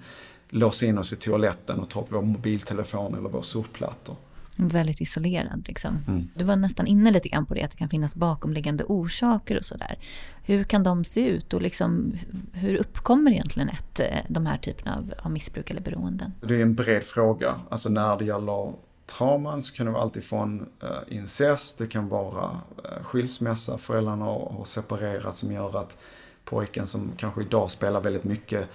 [0.50, 4.16] låsa in oss i toaletten och ta upp vår mobiltelefon eller vår surfplattor.
[4.58, 5.98] Väldigt isolerad liksom.
[6.08, 6.28] Mm.
[6.36, 9.66] Du var nästan inne lite grann på det, att det kan finnas bakomliggande orsaker och
[9.66, 9.98] sådär.
[10.44, 12.14] Hur kan de se ut och liksom,
[12.54, 16.34] hur uppkommer egentligen ett, eh, de här typerna av, av missbruk eller beroenden?
[16.42, 17.56] Det är en bred fråga.
[17.70, 18.74] Alltså när det gäller
[19.06, 24.66] trauman så kan det vara alltifrån uh, incest, det kan vara uh, skilsmässa, föräldrarna har,
[24.66, 25.98] separerat som gör att
[26.46, 28.68] pojken som kanske idag spelar väldigt mycket eh,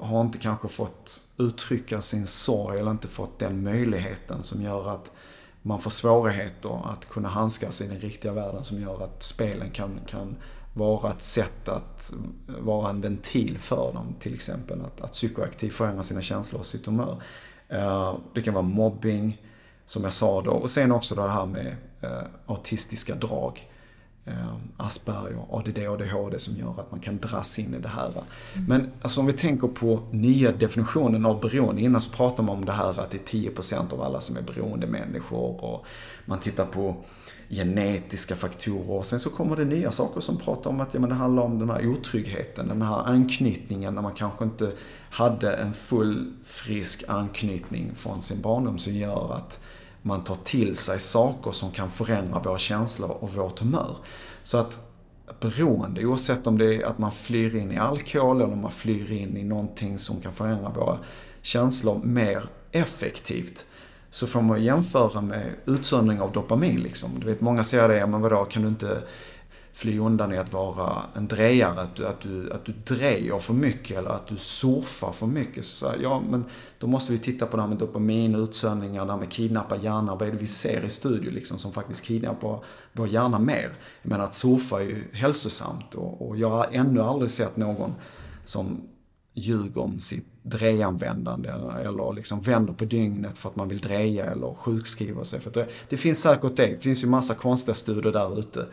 [0.00, 5.12] har inte kanske fått uttrycka sin sorg eller inte fått den möjligheten som gör att
[5.62, 10.00] man får svårigheter att kunna handskas i den riktiga världen som gör att spelen kan,
[10.06, 10.36] kan
[10.74, 12.12] vara ett sätt att
[12.46, 14.80] vara en ventil för dem till exempel.
[14.80, 17.22] Att, att psykoaktivt förändra sina känslor och sitt humör.
[17.68, 19.42] Eh, det kan vara mobbing,
[19.84, 20.50] som jag sa då.
[20.50, 23.70] Och sen också det här med eh, autistiska drag.
[24.26, 28.10] Eh, Asperger, ADD och ADHD som gör att man kan dras in i det här.
[28.10, 28.66] Mm.
[28.68, 31.82] Men alltså om vi tänker på nya definitionen av beroende.
[31.82, 34.42] Innan så pratade man om det här att det är 10% av alla som är
[34.42, 35.86] beroende människor och
[36.24, 36.96] man tittar på
[37.48, 38.90] genetiska faktorer.
[38.90, 41.42] Och sen så kommer det nya saker som pratar om att ja, men det handlar
[41.42, 44.72] om den här otryggheten, den här anknytningen när man kanske inte
[45.10, 49.60] hade en full frisk anknytning från sin barndom som gör att
[50.06, 53.96] man tar till sig saker som kan förändra våra känslor och vårt humör.
[54.42, 54.80] Så att
[55.40, 59.12] beroende, oavsett om det är att man flyr in i alkohol eller om man flyr
[59.12, 60.98] in i någonting som kan förändra våra
[61.42, 63.66] känslor mer effektivt,
[64.10, 66.80] så får man jämföra med utsöndring av dopamin.
[66.80, 67.10] Liksom.
[67.20, 69.02] Du vet, många säger det, men vadå, kan du inte
[69.76, 73.54] fly undan i att vara en drejare, att du, att du, att du drejer för
[73.54, 75.64] mycket eller att du surfar för mycket.
[75.64, 76.44] Så ja, men
[76.78, 80.18] då måste vi titta på det här med dopamin, utsöndringar, det här med kidnappa hjärnan.
[80.18, 83.72] Vad är det vi ser i studier liksom som faktiskt kidnappar vår hjärna mer?
[84.02, 87.94] Jag menar att surfa är ju hälsosamt och, och jag har ännu aldrig sett någon
[88.44, 88.80] som
[89.34, 91.48] ljuger om sitt drejanvändande
[91.84, 95.40] eller liksom vänder på dygnet för att man vill dreja eller sjukskriva sig.
[95.40, 96.66] För det, det finns säkert det.
[96.66, 98.66] Det finns ju massa konstiga studier där ute.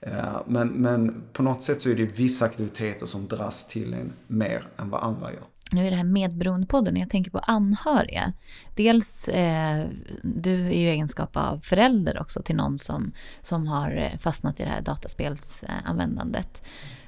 [0.00, 4.12] Eh, men, men på något sätt så är det vissa aktiviteter som dras till en
[4.26, 5.42] mer än vad andra gör.
[5.72, 8.32] Nu är det här medberoendepodden, jag tänker på anhöriga.
[8.74, 9.86] Dels, eh,
[10.22, 14.62] du är ju egenskap av förälder också till någon som, som har eh, fastnat i
[14.62, 16.62] det här dataspelsanvändandet.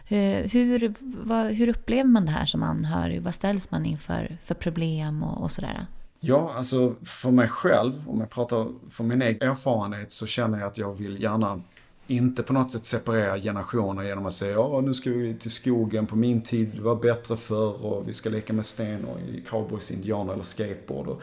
[0.05, 3.23] Hur, hur, vad, hur upplever man det här som anhörig?
[3.23, 5.87] Vad ställs man inför för problem och, och sådär?
[6.21, 10.69] Ja, alltså för mig själv, om jag pratar från min egen erfarenhet, så känner jag
[10.69, 11.61] att jag vill gärna
[12.11, 16.07] inte på något sätt separera generationer genom att säga ja nu ska vi till skogen,
[16.07, 19.91] på min tid det var bättre förr och vi ska leka med sten och cowboys,
[19.91, 21.09] indianer eller skateboard.
[21.09, 21.23] Och,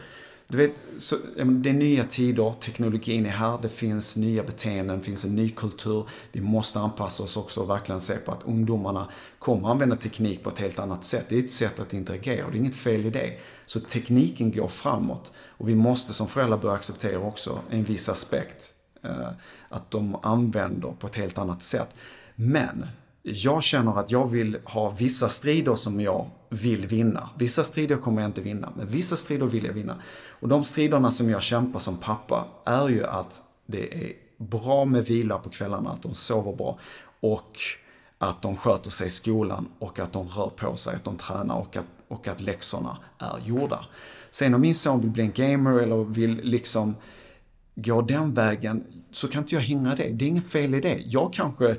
[0.50, 5.04] du vet, så, det är nya tider, teknologin är här, det finns nya beteenden, det
[5.04, 6.08] finns en ny kultur.
[6.32, 9.08] Vi måste anpassa oss också och verkligen se på att ungdomarna
[9.38, 11.26] kommer använda teknik på ett helt annat sätt.
[11.28, 13.38] Det är ett sätt att interagera och det är inget fel i det.
[13.66, 18.74] Så tekniken går framåt och vi måste som föräldrar börja acceptera också en viss aspekt
[19.02, 19.28] Eh,
[19.68, 21.88] att de använder på ett helt annat sätt.
[22.34, 22.86] Men
[23.22, 27.30] jag känner att jag vill ha vissa strider som jag vill vinna.
[27.38, 29.96] Vissa strider kommer jag inte vinna, men vissa strider vill jag vinna.
[30.40, 35.04] Och de striderna som jag kämpar som pappa är ju att det är bra med
[35.04, 36.78] vila på kvällarna, att de sover bra
[37.20, 37.56] och
[38.18, 41.56] att de sköter sig i skolan och att de rör på sig, att de tränar
[41.56, 43.84] och att, och att läxorna är gjorda.
[44.30, 46.94] Sen om min son vill bli en gamer eller vill liksom
[47.82, 50.08] går den vägen så kan inte jag hindra det.
[50.08, 51.02] Det är inget fel i det.
[51.06, 51.70] Jag kanske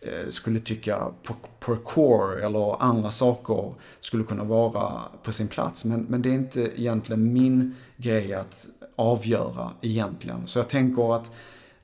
[0.00, 1.12] eh, skulle tycka
[1.60, 5.84] parkour eller andra saker skulle kunna vara på sin plats.
[5.84, 10.46] Men, men det är inte egentligen min grej att avgöra egentligen.
[10.46, 11.30] Så jag tänker att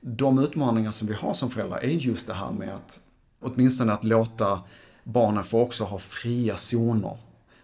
[0.01, 2.99] de utmaningar som vi har som föräldrar är just det här med att
[3.39, 4.61] åtminstone att låta
[5.03, 7.17] barnen få också ha fria zoner.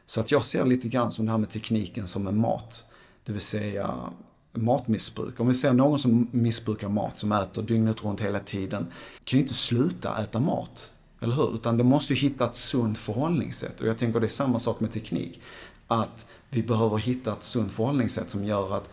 [0.05, 2.85] Så att jag ser lite grann som det här med tekniken som en mat.
[3.25, 3.95] Det vill säga
[4.53, 5.39] matmissbruk.
[5.39, 8.87] Om vi ser någon som missbrukar mat, som äter dygnet runt hela tiden,
[9.23, 10.91] kan ju inte sluta äta mat.
[11.21, 11.55] Eller hur?
[11.55, 13.81] Utan det måste ju hitta ett sunt förhållningssätt.
[13.81, 15.41] Och jag tänker det är samma sak med teknik.
[15.87, 18.89] Att vi behöver hitta ett sunt förhållningssätt som gör att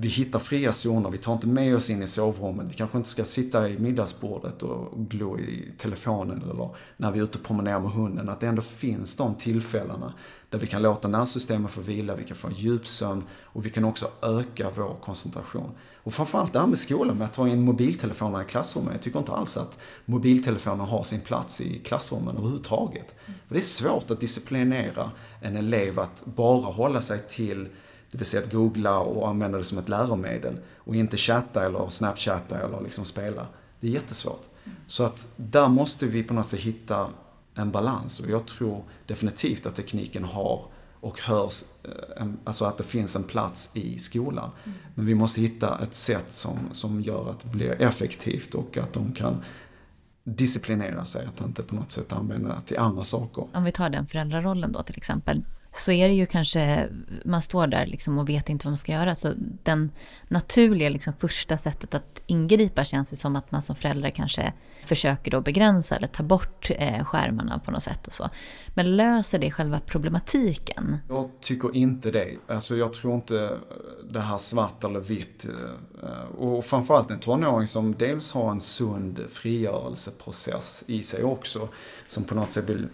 [0.00, 2.66] vi hittar fria zoner, vi tar inte med oss in i sovrummet.
[2.70, 7.24] Vi kanske inte ska sitta i middagsbordet och glo i telefonen eller när vi är
[7.24, 8.28] ute och promenerar med hunden.
[8.28, 10.14] Att det ändå finns de tillfällena
[10.50, 13.84] där vi kan låta nervsystemet få vila, vi kan få en djupsömn och vi kan
[13.84, 15.70] också öka vår koncentration.
[15.94, 18.92] Och framförallt det här med skolan, med att ta in mobiltelefonerna i klassrummet.
[18.92, 23.14] Jag tycker inte alls att mobiltelefoner har sin plats i klassrummen överhuvudtaget.
[23.26, 27.68] För det är svårt att disciplinera en elev att bara hålla sig till
[28.10, 31.88] det vill säga att googla och använda det som ett läromedel och inte chatta eller
[31.88, 33.46] snapchatta eller liksom spela.
[33.80, 34.42] Det är jättesvårt.
[34.86, 37.08] Så att där måste vi på något sätt hitta
[37.54, 40.64] en balans och jag tror definitivt att tekniken har
[41.00, 44.50] och hörs, eh, alltså att det finns en plats i skolan.
[44.94, 48.92] Men vi måste hitta ett sätt som, som gör att det blir effektivt och att
[48.92, 49.42] de kan
[50.24, 53.46] disciplinera sig, att inte på något sätt använda det till andra saker.
[53.52, 56.88] Om vi tar den föräldrarollen då till exempel så är det ju kanske,
[57.24, 59.14] man står där liksom och vet inte vad man ska göra.
[59.14, 59.92] Så den
[60.28, 64.52] naturliga liksom första sättet att ingripa känns ju som att man som förälder kanske
[64.84, 68.30] försöker då begränsa eller ta bort eh, skärmarna på något sätt och så.
[68.74, 70.96] Men löser det själva problematiken?
[71.08, 72.36] Jag tycker inte det.
[72.46, 73.50] Alltså jag tror inte eh,
[74.10, 75.46] det här svart eller vitt.
[76.02, 81.68] Eh, och framförallt en tonåring som dels har en sund frigörelseprocess i sig också.
[82.06, 82.88] Som på något sätt vill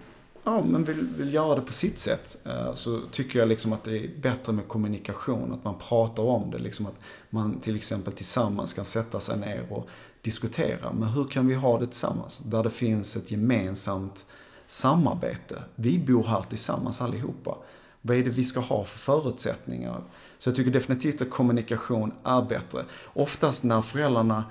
[0.47, 3.84] ja, men vill, vill göra det på sitt sätt eh, så tycker jag liksom att
[3.84, 6.59] det är bättre med kommunikation, att man pratar om det.
[6.59, 6.94] Liksom att
[7.30, 9.88] man till exempel tillsammans kan sätta sig ner och
[10.22, 10.92] diskutera.
[10.92, 12.38] Men hur kan vi ha det tillsammans?
[12.38, 14.24] Där det finns ett gemensamt
[14.66, 15.62] samarbete.
[15.74, 17.57] Vi bor här tillsammans allihopa.
[18.03, 20.01] Vad är det vi ska ha för förutsättningar?
[20.38, 22.84] Så jag tycker definitivt att kommunikation är bättre.
[23.05, 24.44] Oftast när föräldrarna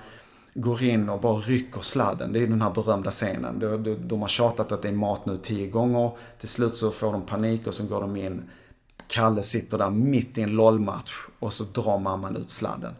[0.58, 2.32] går in och bara rycker sladden.
[2.32, 3.58] Det är den här berömda scenen.
[3.58, 6.10] De, de, de har tjatat att det är mat nu tio gånger.
[6.38, 8.42] Till slut så får de panik och så går de in.
[9.08, 12.94] Kalle sitter där mitt i en LOL-match och så drar mamman ut sladden.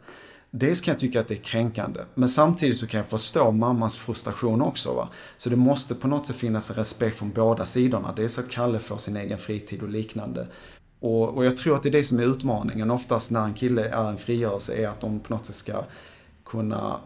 [0.51, 3.97] Dels kan jag tycka att det är kränkande, men samtidigt så kan jag förstå mammans
[3.97, 4.95] frustration också.
[4.95, 5.09] Va?
[5.37, 8.13] Så det måste på något sätt finnas en respekt från båda sidorna.
[8.17, 10.47] Dels att Kalle får sin egen fritid och liknande.
[11.01, 12.91] Och, och jag tror att det är det som är utmaningen.
[12.91, 15.85] Oftast när en kille är en frigörelse är att de på något sätt ska
[16.45, 17.01] kunna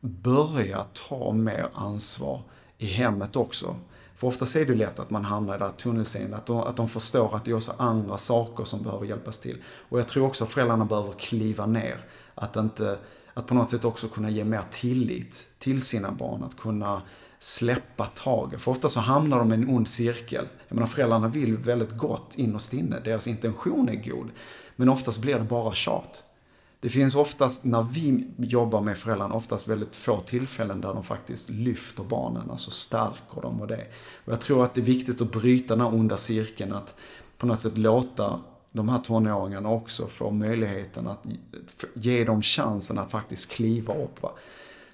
[0.00, 2.42] börja ta mer ansvar
[2.78, 3.76] i hemmet också.
[4.16, 6.76] För oftast är det lätt att man hamnar i det här tunnelseendet, att, de, att
[6.76, 9.62] de förstår att det är också andra saker som behöver hjälpas till.
[9.88, 11.98] Och jag tror också att föräldrarna behöver kliva ner.
[12.34, 12.98] Att, inte,
[13.34, 17.02] att på något sätt också kunna ge mer tillit till sina barn, att kunna
[17.38, 18.60] släppa taget.
[18.60, 20.48] För ofta så hamnar de i en ond cirkel.
[20.68, 24.30] Jag menar föräldrarna vill väldigt gott innerst inne, deras intention är god.
[24.76, 26.24] Men oftast blir det bara tjat.
[26.80, 31.50] Det finns oftast, när vi jobbar med föräldrarna, oftast väldigt få tillfällen där de faktiskt
[31.50, 33.86] lyfter barnen, alltså stärker dem och det.
[34.24, 36.94] Och jag tror att det är viktigt att bryta den här onda cirkeln, att
[37.38, 38.40] på något sätt låta
[38.72, 41.26] de här tonåringarna också få möjligheten att
[41.94, 44.22] ge dem chansen att faktiskt kliva upp.
[44.22, 44.32] Va?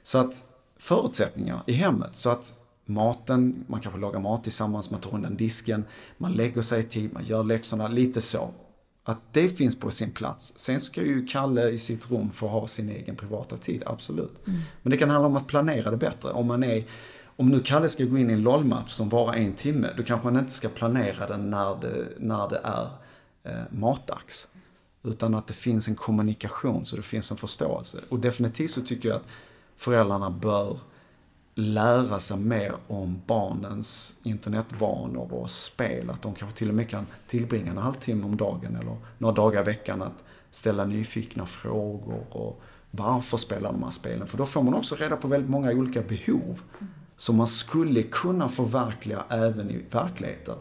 [0.03, 0.45] Så att
[0.79, 5.85] förutsättningar i hemmet, så att maten, man kanske lagar mat tillsammans, man tar undan disken,
[6.19, 8.51] man lägger sig i tid, man gör läxorna, lite så.
[9.09, 10.55] Att det finns på sin plats.
[10.57, 14.47] Sen ska ju Kalle i sitt rum få ha sin egen privata tid, absolut.
[14.47, 14.61] Mm.
[14.83, 16.31] Men det kan handla om att planera det bättre.
[16.31, 16.85] Om man är
[17.37, 20.29] om nu Kalle ska gå in i en LOL-match som varar en timme, då kanske
[20.29, 22.89] han inte ska planera den när det, när det är
[23.43, 24.49] eh, matdags.
[25.03, 28.01] Utan att det finns en kommunikation, så det finns en förståelse.
[28.09, 29.27] Och definitivt så tycker jag att
[29.77, 30.79] föräldrarna bör
[31.59, 36.11] lära sig mer om barnens internetvanor och spel.
[36.11, 39.61] Att de kanske till och med kan tillbringa en halvtimme om dagen eller några dagar
[39.61, 44.27] i veckan att ställa nyfikna frågor och varför spelar de här spelen?
[44.27, 46.61] För då får man också reda på väldigt många olika behov
[47.17, 50.57] som man skulle kunna förverkliga även i verkligheten.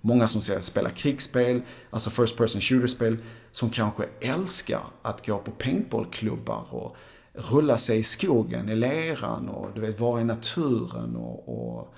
[0.00, 3.16] Många som säger spela krigsspel, alltså first person shooter-spel,
[3.52, 6.96] som kanske älskar att gå på paintballklubbar och
[7.34, 11.94] rulla sig i skogen, i leran och du vet, vara i naturen och, och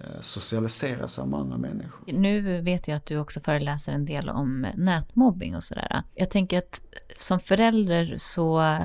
[0.00, 2.12] eh, socialisera sig med andra människor.
[2.12, 6.02] Nu vet jag att du också föreläser en del om nätmobbing och sådär.
[6.14, 6.82] Jag tänker att
[7.16, 8.78] som förälder så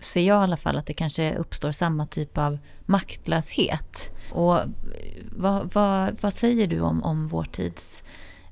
[0.00, 4.10] ser jag i alla fall att det kanske uppstår samma typ av maktlöshet.
[4.32, 4.58] Och
[5.36, 8.02] vad, vad, vad säger du om, om vår tids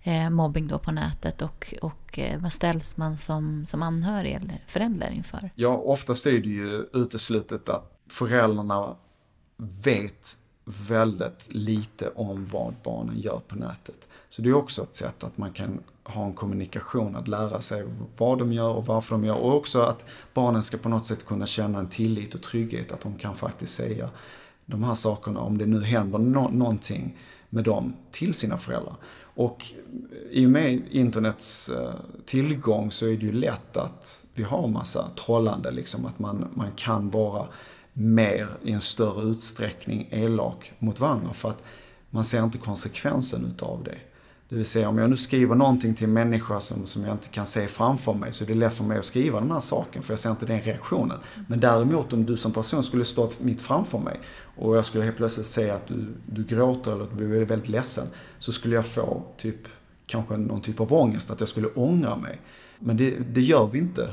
[0.05, 4.59] eh, mobbing då på nätet och, och eh, vad ställs man som, som anhörig eller
[4.67, 5.51] förälder inför?
[5.55, 8.97] Ja, oftast är det ju uteslutet att föräldrarna
[9.57, 14.09] vet väldigt lite om vad barnen gör på nätet.
[14.29, 17.85] Så det är också ett sätt att man kan ha en kommunikation, att lära sig
[18.17, 19.35] vad de gör och varför de gör.
[19.35, 23.01] Och också att barnen ska på något sätt kunna känna en tillit och trygghet, att
[23.01, 24.11] de kan faktiskt säga
[24.67, 28.97] de här sakerna, om det nu händer no någonting med dem, till sina föräldrar.
[29.35, 29.65] Och
[30.31, 35.11] i och med internets eh, tillgång så är det ju lätt att vi har massa
[35.17, 37.47] trollande, liksom att man, man kan vara
[37.93, 41.63] mer i en större utsträckning elak mot varandra för att
[42.11, 43.99] man ser inte konsekvensen utav det.
[44.55, 47.29] Det vill säga om jag nu skriver någonting till en människa som, som jag inte
[47.29, 50.03] kan se framför mig så är det lätt för mig att skriva den här saken
[50.03, 51.19] för jag ser inte den reaktionen.
[51.47, 54.21] Men däremot om du som person skulle stå mitt framför mig
[54.57, 57.69] och jag skulle helt plötsligt säga att du, du gråter eller att du blir väldigt
[57.69, 58.07] ledsen
[58.39, 59.69] så skulle jag få typ
[60.07, 62.41] kanske någon typ av ångest, att jag skulle ångra mig.
[62.79, 64.11] Men det, det gör vi inte.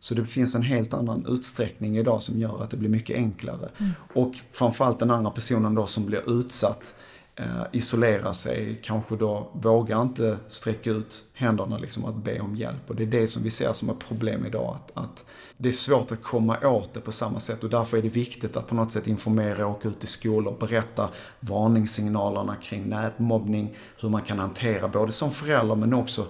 [0.00, 3.68] Så det finns en helt annan utsträckning idag som gör att det blir mycket enklare.
[3.78, 3.90] Mm.
[4.14, 6.94] Och framförallt den andra personen då som blir utsatt
[7.40, 12.90] Eh, isolera sig, kanske då vågar inte sträcka ut händerna liksom att be om hjälp.
[12.90, 15.24] Och det är det som vi ser som ett problem idag, att, att
[15.56, 18.56] det är svårt att komma åt det på samma sätt och därför är det viktigt
[18.56, 21.08] att på något sätt informera, åka ut i skolor, berätta
[21.40, 26.26] varningssignalerna kring nätmobbning, hur man kan hantera både som förälder men också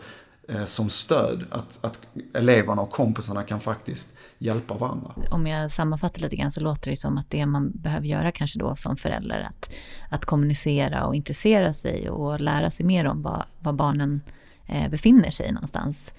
[0.48, 1.44] eh, som stöd.
[1.50, 2.00] Att, att
[2.34, 5.14] eleverna och kompisarna kan faktiskt hjälpa varandra.
[5.30, 8.58] Om jag sammanfattar lite grann så låter det som att det man behöver göra kanske
[8.58, 9.74] då som förälder, att,
[10.10, 14.20] att kommunicera och intressera sig och lära sig mer om vad, vad barnen
[14.66, 16.14] eh, befinner sig någonstans.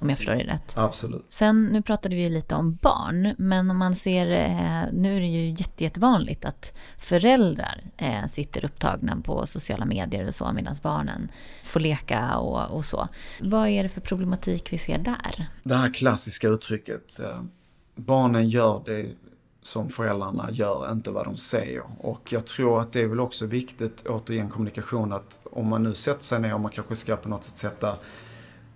[0.00, 0.74] Om jag förstår det rätt.
[0.76, 1.26] Absolut.
[1.28, 5.26] Sen, nu pratade vi lite om barn, men om man ser, eh, nu är det
[5.26, 11.28] ju jätte, jättevanligt att föräldrar eh, sitter upptagna på sociala medier och så, medan barnen
[11.62, 13.08] får leka och, och så.
[13.40, 15.46] Vad är det för problematik vi ser där?
[15.62, 17.42] Det här klassiska uttrycket, eh,
[18.06, 19.06] barnen gör det
[19.62, 21.82] som föräldrarna gör, inte vad de säger.
[21.98, 25.94] Och jag tror att det är väl också viktigt, återigen kommunikation, att om man nu
[25.94, 27.96] sätter sig ner och man kanske ska på något sätt sätta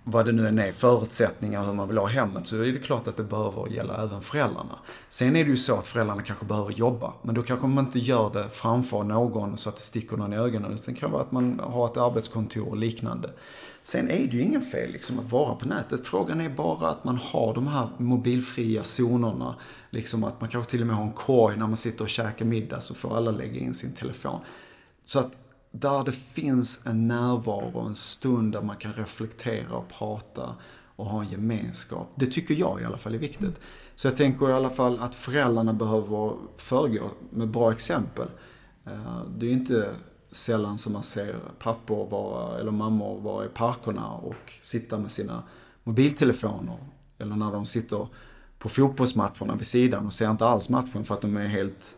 [0.06, 3.08] vad det nu än är, förutsättningar hur man vill ha hemmet, så är det klart
[3.08, 4.78] att det behöver gälla även föräldrarna.
[5.08, 7.98] Sen är det ju så att föräldrarna kanske behöver jobba, men då kanske man inte
[7.98, 11.22] gör det framför någon så att det sticker någon i ögonen, utan det kan vara
[11.22, 13.30] att man har ett arbetskontor och liknande.
[13.86, 16.06] Sen är det ju ingen fel liksom att vara på nätet.
[16.06, 19.56] Frågan är bara att man har de här mobilfria zonerna.
[19.90, 22.44] Liksom att man kanske till och med har en korg när man sitter och käkar
[22.44, 24.40] middag så får alla lägga in sin telefon.
[25.04, 25.32] Så att
[25.70, 30.54] där det finns en närvaro, en stund där man kan reflektera och prata
[30.96, 32.12] och ha en gemenskap.
[32.14, 33.60] Det tycker jag i alla fall är viktigt.
[33.94, 38.28] Så jag tänker i alla fall att föräldrarna behöver föregå med bra exempel.
[38.86, 39.94] Eh, det är inte
[40.34, 45.42] sällan som man ser pappor vara, eller mammor vara i parkerna och sitta med sina
[45.84, 46.78] mobiltelefoner.
[47.18, 48.08] Eller när de sitter
[48.58, 51.96] på fotbollsmatcherna vid sidan och ser inte alls matchen för att de är helt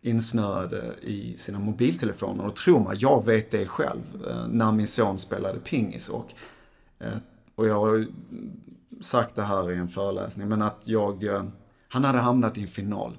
[0.00, 2.46] insnöade i sina mobiltelefoner.
[2.46, 6.08] Och tro mig, jag vet det själv eh, när min son spelade pingis.
[6.08, 6.30] Och,
[6.98, 7.16] eh,
[7.54, 8.06] och jag har
[9.00, 11.44] sagt det här i en föreläsning, men att jag, eh,
[11.88, 13.18] han hade hamnat i en final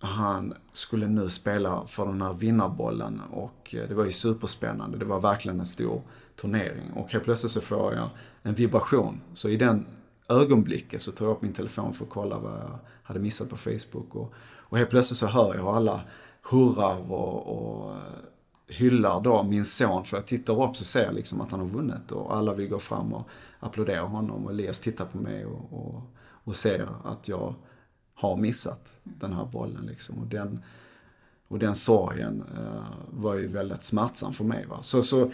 [0.00, 4.98] han skulle nu spela för den här vinnarbollen och eh, det var ju superspännande.
[4.98, 6.02] Det var verkligen en stor
[6.36, 6.92] turnering.
[6.92, 8.08] Och helt plötsligt så får jag
[8.42, 9.20] en vibration.
[9.34, 9.86] Så i den
[10.28, 13.56] ögonblicket så tar jag upp min telefon för att kolla vad jag hade missat på
[13.56, 14.14] Facebook.
[14.14, 16.00] Och, och helt plötsligt så hör jag hur alla
[16.50, 18.02] hurrar och, och eh,
[18.66, 20.04] hyllar då min son.
[20.04, 22.68] För jag tittar upp så ser jag liksom att han har vunnit och alla vill
[22.68, 23.28] gå fram och
[23.60, 24.44] applådera honom.
[24.44, 26.02] Och Elias tittar på mig och, och,
[26.44, 27.54] och ser att jag
[28.14, 28.84] har missat
[29.18, 29.86] den här bollen.
[29.86, 30.18] Liksom.
[30.18, 30.62] Och, den,
[31.48, 34.66] och den sorgen eh, var ju väldigt smärtsam för mig.
[34.66, 34.78] Va?
[34.82, 35.30] Så, så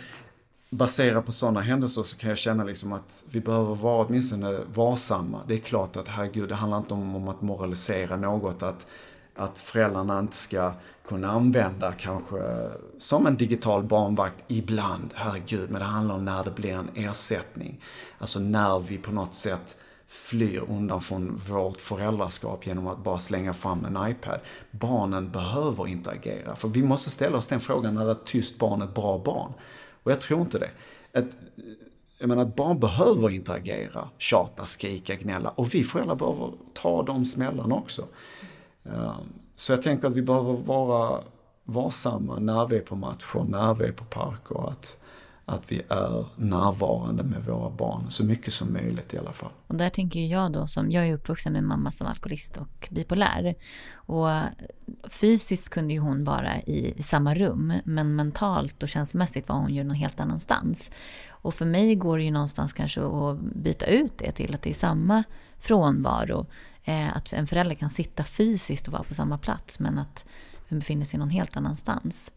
[0.70, 5.40] baserat på sådana händelser så kan jag känna liksom att vi behöver vara åtminstone varsamma.
[5.46, 8.62] Det är klart att herregud, det handlar inte om, om att moralisera något.
[8.62, 8.86] Att,
[9.34, 10.72] att föräldrarna inte ska
[11.08, 16.50] kunna använda kanske som en digital barnvakt ibland, herregud, men det handlar om när det
[16.50, 17.80] blir en ersättning.
[18.18, 19.76] Alltså när vi på något sätt
[20.16, 24.40] flyr undan från vårt föräldraskap genom att bara slänga fram en iPad.
[24.70, 26.56] Barnen behöver interagera.
[26.56, 29.52] För vi måste ställa oss den frågan, är ett tyst barn ett bra barn?
[30.02, 30.70] Och jag tror inte det.
[31.12, 31.36] Ett,
[32.18, 35.48] jag menar, ett barn behöver interagera, tjata, skrika, gnälla.
[35.50, 38.06] Och vi föräldrar behöver ta de smällarna också.
[38.84, 41.20] Ehm, så jag tänker att vi behöver vara
[41.64, 44.68] varsamma när vi är på matcher, när vi är på parker.
[44.68, 45.00] Att,
[45.48, 49.50] att vi är närvarande med våra barn så mycket som möjligt i alla fall.
[49.66, 53.54] Och där tänker jag då som, jag är uppvuxen med mamma som alkoholist och bipolär.
[53.92, 54.28] Och
[55.08, 59.84] fysiskt kunde ju hon vara i samma rum men mentalt och känslomässigt var hon ju
[59.84, 60.90] någon helt annanstans.
[61.28, 64.70] Och för mig går det ju någonstans kanske att byta ut det till att det
[64.70, 65.24] är samma
[65.58, 66.46] frånvaro.
[66.84, 70.24] Eh, att en förälder kan sitta fysiskt och vara på samma plats men att
[70.68, 72.30] den befinner sig någon helt annanstans.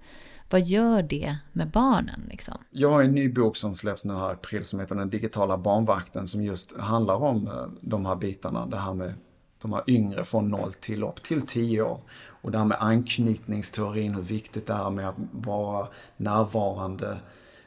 [0.49, 2.21] Vad gör det med barnen?
[2.29, 2.57] Liksom?
[2.69, 5.57] Jag har en ny bok som släpps nu här i april som heter Den digitala
[5.57, 8.65] barnvakten som just handlar om eh, de här bitarna.
[8.65, 9.13] Det här med
[9.61, 12.01] de här yngre från 0 till upp till 10 år.
[12.41, 15.87] Och det här med anknytningsteorin, hur viktigt det är med att vara
[16.17, 17.17] närvarande.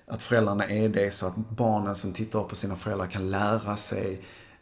[0.06, 3.76] Att föräldrarna är det så att barnen som tittar upp på sina föräldrar kan lära
[3.76, 4.20] sig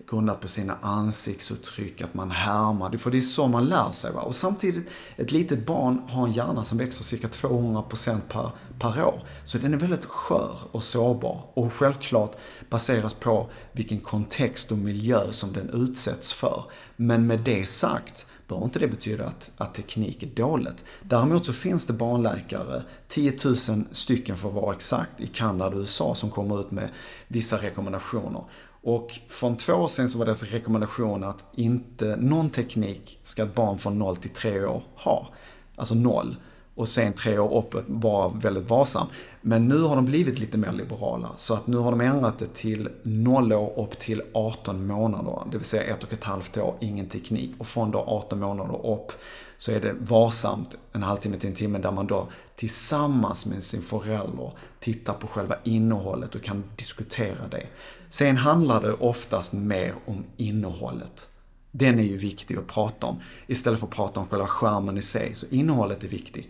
[0.08, 2.96] grundat på sina ansiktsuttryck, att man härmar.
[2.96, 4.12] För det är så man lär sig.
[4.12, 4.20] Va?
[4.20, 9.22] Och samtidigt, ett litet barn har en hjärna som växer cirka 200% per, per år.
[9.44, 11.42] Så den är väldigt skör och sårbar.
[11.54, 12.36] Och självklart
[12.70, 16.64] baseras på vilken kontext och miljö som den utsätts för.
[16.96, 20.84] Men med det sagt, behöver inte det betyda att, att teknik är dåligt.
[21.02, 23.56] Däremot så finns det barnläkare, 10 000
[23.90, 26.90] stycken för att vara exakt, i Kanada och USA som kommer ut med
[27.28, 28.44] vissa rekommendationer.
[28.82, 33.54] Och från två år sedan så var deras rekommendation att inte någon teknik ska ett
[33.54, 35.28] barn från 0 till 3 år ha.
[35.76, 36.36] Alltså 0.
[36.74, 39.06] Och sen 3 år uppåt vara väldigt varsam.
[39.40, 41.30] Men nu har de blivit lite mer liberala.
[41.36, 45.42] Så att nu har de ändrat det till 0 år upp till 18 månader.
[45.50, 47.54] Det vill säga ett och ett halvt år, ingen teknik.
[47.58, 49.12] Och från då 18 månader upp
[49.58, 53.82] så är det varsamt en halvtimme till en timme där man då tillsammans med sin
[53.82, 57.66] förälder tittar på själva innehållet och kan diskutera det.
[58.10, 61.28] Sen handlar det oftast mer om innehållet.
[61.70, 63.20] Den är ju viktig att prata om.
[63.46, 65.34] Istället för att prata om själva skärmen i sig.
[65.34, 66.46] Så innehållet är viktigt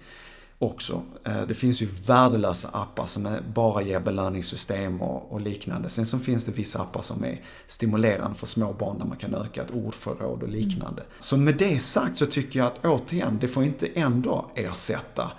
[0.59, 1.03] också.
[1.25, 5.89] Eh, det finns ju värdelösa appar som bara ger belöningssystem och, och, liknande.
[5.89, 9.35] Sen så finns det vissa appar som är stimulerande för små barn där man kan
[9.35, 11.03] öka ett ordförråd och liknande.
[11.03, 11.13] Mm.
[11.19, 15.33] Så med det sagt så tycker jag att återigen, det får inte ändå ersätta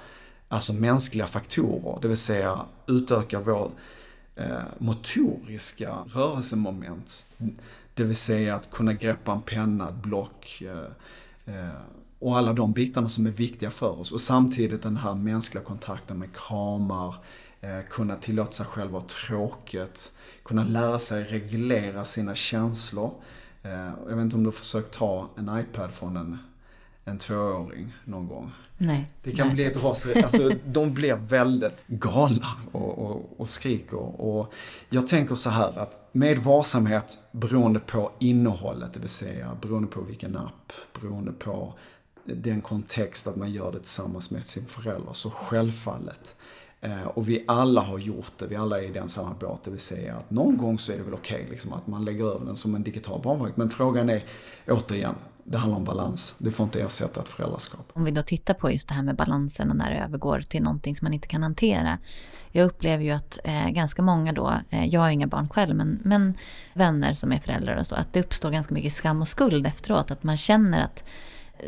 [0.47, 1.99] alltså mänskliga faktorer.
[2.01, 3.71] Det vill säga utöka vår
[4.41, 7.25] Eh, motoriska rörelsemoment.
[7.93, 11.73] Det vill säga att kunna greppa en penna, ett block eh, eh,
[12.19, 14.11] och alla de bitarna som är viktiga för oss.
[14.11, 17.15] Och samtidigt den här mänskliga kontakten med kramar,
[17.61, 20.11] eh, kunna tillåta sig själv vara tråkigt,
[20.43, 23.13] kunna lära sig reglera sina känslor.
[23.63, 26.37] Eh, jag vet inte om du har försökt ta en iPad från en,
[27.05, 28.51] en tvååring någon gång?
[28.81, 29.05] Nej.
[29.23, 29.55] Det kan Nej.
[29.55, 30.23] bli ett raseri.
[30.23, 34.21] Alltså, de blir väldigt galna och, och, och skriker.
[34.21, 34.53] Och
[34.89, 40.01] jag tänker så här att med varsamhet beroende på innehållet, det vill säga beroende på
[40.01, 41.73] vilken app, beroende på
[42.25, 46.35] den kontext att man gör det tillsammans med sin förälder, så självfallet.
[46.81, 49.71] Eh, och vi alla har gjort det, vi alla är i den samma båt, det
[49.71, 52.25] vill säga att någon gång så är det väl okej okay, liksom, att man lägger
[52.25, 53.57] över den som en digital barnvakt.
[53.57, 54.25] Men frågan är,
[54.67, 55.15] återigen,
[55.51, 56.35] det handlar om balans.
[56.37, 57.91] Det får inte ersätta ett föräldraskap.
[57.93, 60.63] Om vi då tittar på just det här med balansen och när det övergår till
[60.63, 61.97] någonting som man inte kan hantera.
[62.51, 65.99] Jag upplever ju att eh, ganska många då, eh, jag har inga barn själv, men,
[66.03, 66.33] men
[66.73, 70.11] vänner som är föräldrar och så, att det uppstår ganska mycket skam och skuld efteråt.
[70.11, 71.03] Att man känner att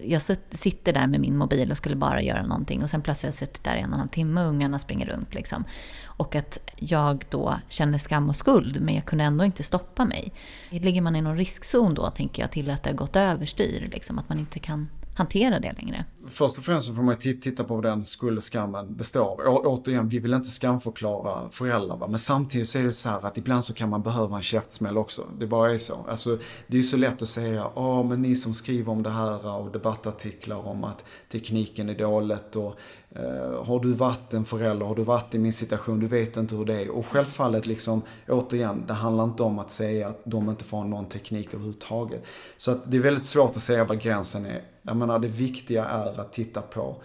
[0.04, 0.22] jag
[0.52, 3.50] sitter där med min mobil och skulle bara göra någonting och sen plötsligt har jag
[3.50, 5.34] suttit där i en och en halv timme och ungarna springer runt.
[5.34, 5.64] Liksom.
[6.06, 10.34] Och att jag då känner skam och skuld men jag kunde ändå inte stoppa mig.
[10.70, 14.20] Ligger man i någon riskzon då tänker jag till att det har gått överstyr, liksom,
[14.20, 16.06] att man inte kan hantera det längre.
[16.28, 19.40] Först och främst så får man titta på vad den skuld och skammen består av.
[19.40, 22.08] Å återigen, vi vill inte skamförklara föräldrar va?
[22.08, 24.98] men samtidigt så är det så här att ibland så kan man behöva en käftsmäll
[24.98, 25.28] också.
[25.40, 26.06] Det bara är så.
[26.10, 26.38] Alltså,
[26.68, 29.48] det är ju så lätt att säga, ja men ni som skriver om det här
[29.48, 34.96] och debattartiklar om att tekniken är dåligt och eh, har du varit en förälder, har
[34.96, 36.90] du varit i min situation, du vet inte hur det är.
[36.90, 41.06] Och självfallet, liksom, återigen, det handlar inte om att säga att de inte får någon
[41.06, 42.26] teknik överhuvudtaget.
[42.58, 44.73] Så att det är väldigt svårt att säga var gränsen är.
[44.84, 46.96] Jag menar, det viktiga är att titta på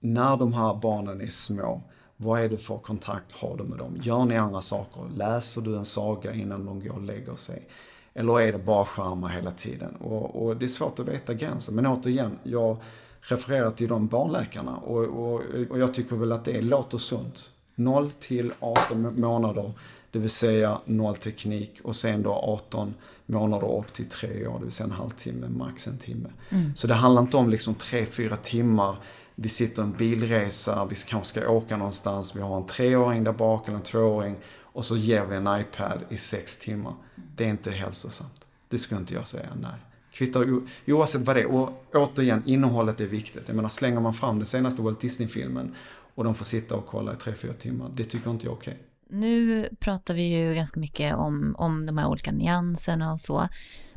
[0.00, 1.82] när de här barnen är små,
[2.16, 3.98] vad är det för kontakt har du med dem?
[4.02, 5.02] Gör ni andra saker?
[5.16, 7.68] Läser du en saga innan de går och lägger sig?
[8.14, 9.94] Eller är det bara skärmar hela tiden?
[9.96, 11.74] Och, och det är svårt att veta gränsen.
[11.74, 12.76] Men återigen, jag
[13.20, 17.50] refererar till de barnläkarna och, och, och jag tycker väl att det låter sunt.
[17.74, 19.72] 0 till 18 månader,
[20.10, 22.94] det vill säga noll teknik och sen då 18
[23.28, 26.28] månader upp till 3 år, det vill säga en halvtimme, max en timme.
[26.50, 26.74] Mm.
[26.74, 28.96] Så det handlar inte om liksom 3-4 timmar,
[29.34, 33.68] vi sitter en bilresa, vi kanske ska åka någonstans, vi har en treåring där bak
[33.68, 36.94] eller en tvååring och så ger vi en iPad i 6 timmar.
[37.36, 38.44] Det är inte hälsosamt.
[38.68, 39.80] Det skulle inte jag säga, nej.
[40.12, 41.46] Kvittar oavsett vad det är.
[41.46, 43.42] Och återigen, innehållet är viktigt.
[43.46, 45.74] Jag menar, slänger man fram den senaste Walt Disney-filmen
[46.14, 48.72] och de får sitta och kolla i 3-4 timmar, det tycker inte jag är okej.
[48.72, 48.84] Okay.
[49.08, 53.48] Nu pratar vi ju ganska mycket om, om de här olika nyanserna och så.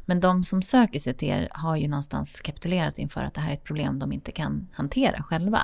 [0.05, 3.49] Men de som söker sig till er har ju någonstans kapitulerat inför att det här
[3.49, 5.61] är ett problem de inte kan hantera själva.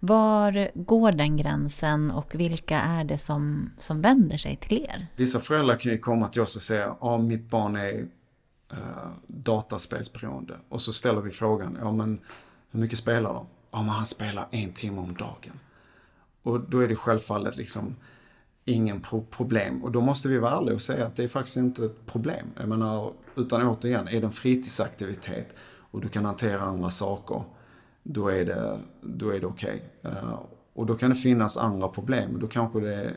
[0.00, 5.06] Var går den gränsen och vilka är det som, som vänder sig till er?
[5.16, 7.98] Vissa föräldrar kan ju komma till oss och säga, ja mitt barn är
[8.72, 8.78] uh,
[9.26, 10.56] dataspelsberoende.
[10.68, 12.20] Och så ställer vi frågan, ja men
[12.70, 13.46] hur mycket spelar de?
[13.70, 15.60] Ja men han spelar en timme om dagen.
[16.42, 17.96] Och då är det självfallet liksom
[18.68, 19.84] ingen pro problem.
[19.84, 22.46] Och då måste vi vara ärliga och säga att det är faktiskt inte ett problem.
[22.56, 25.54] Jag menar, utan återigen, är det en fritidsaktivitet
[25.90, 27.42] och du kan hantera andra saker,
[28.02, 29.82] då är det, då är det okej.
[30.00, 30.12] Okay.
[30.12, 30.40] Uh,
[30.74, 32.38] och då kan det finnas andra problem.
[32.40, 33.16] Då kanske det är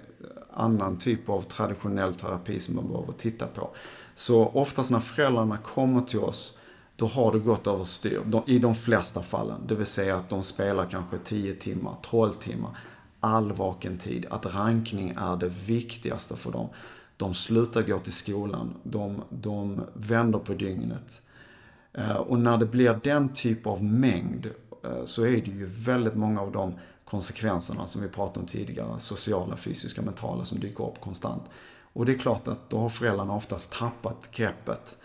[0.53, 3.69] annan typ av traditionell terapi som man behöver titta på.
[4.15, 6.57] Så oftast när föräldrarna kommer till oss,
[6.95, 8.43] då har det gått överstyr.
[8.47, 9.61] I de flesta fallen.
[9.67, 12.77] Det vill säga att de spelar kanske 10 timmar, 12 timmar
[13.21, 16.69] all vaken tid, att rankning är det viktigaste för dem.
[17.17, 21.21] De slutar gå till skolan, de, de vänder på dygnet.
[21.93, 24.49] Eh, och när det blir den typ av mängd
[24.83, 26.73] eh, så är det ju väldigt många av de
[27.05, 31.43] konsekvenserna som vi pratade om tidigare, sociala, fysiska, mentala, som dyker upp konstant.
[31.93, 34.97] Och det är klart att då har föräldrarna oftast tappat greppet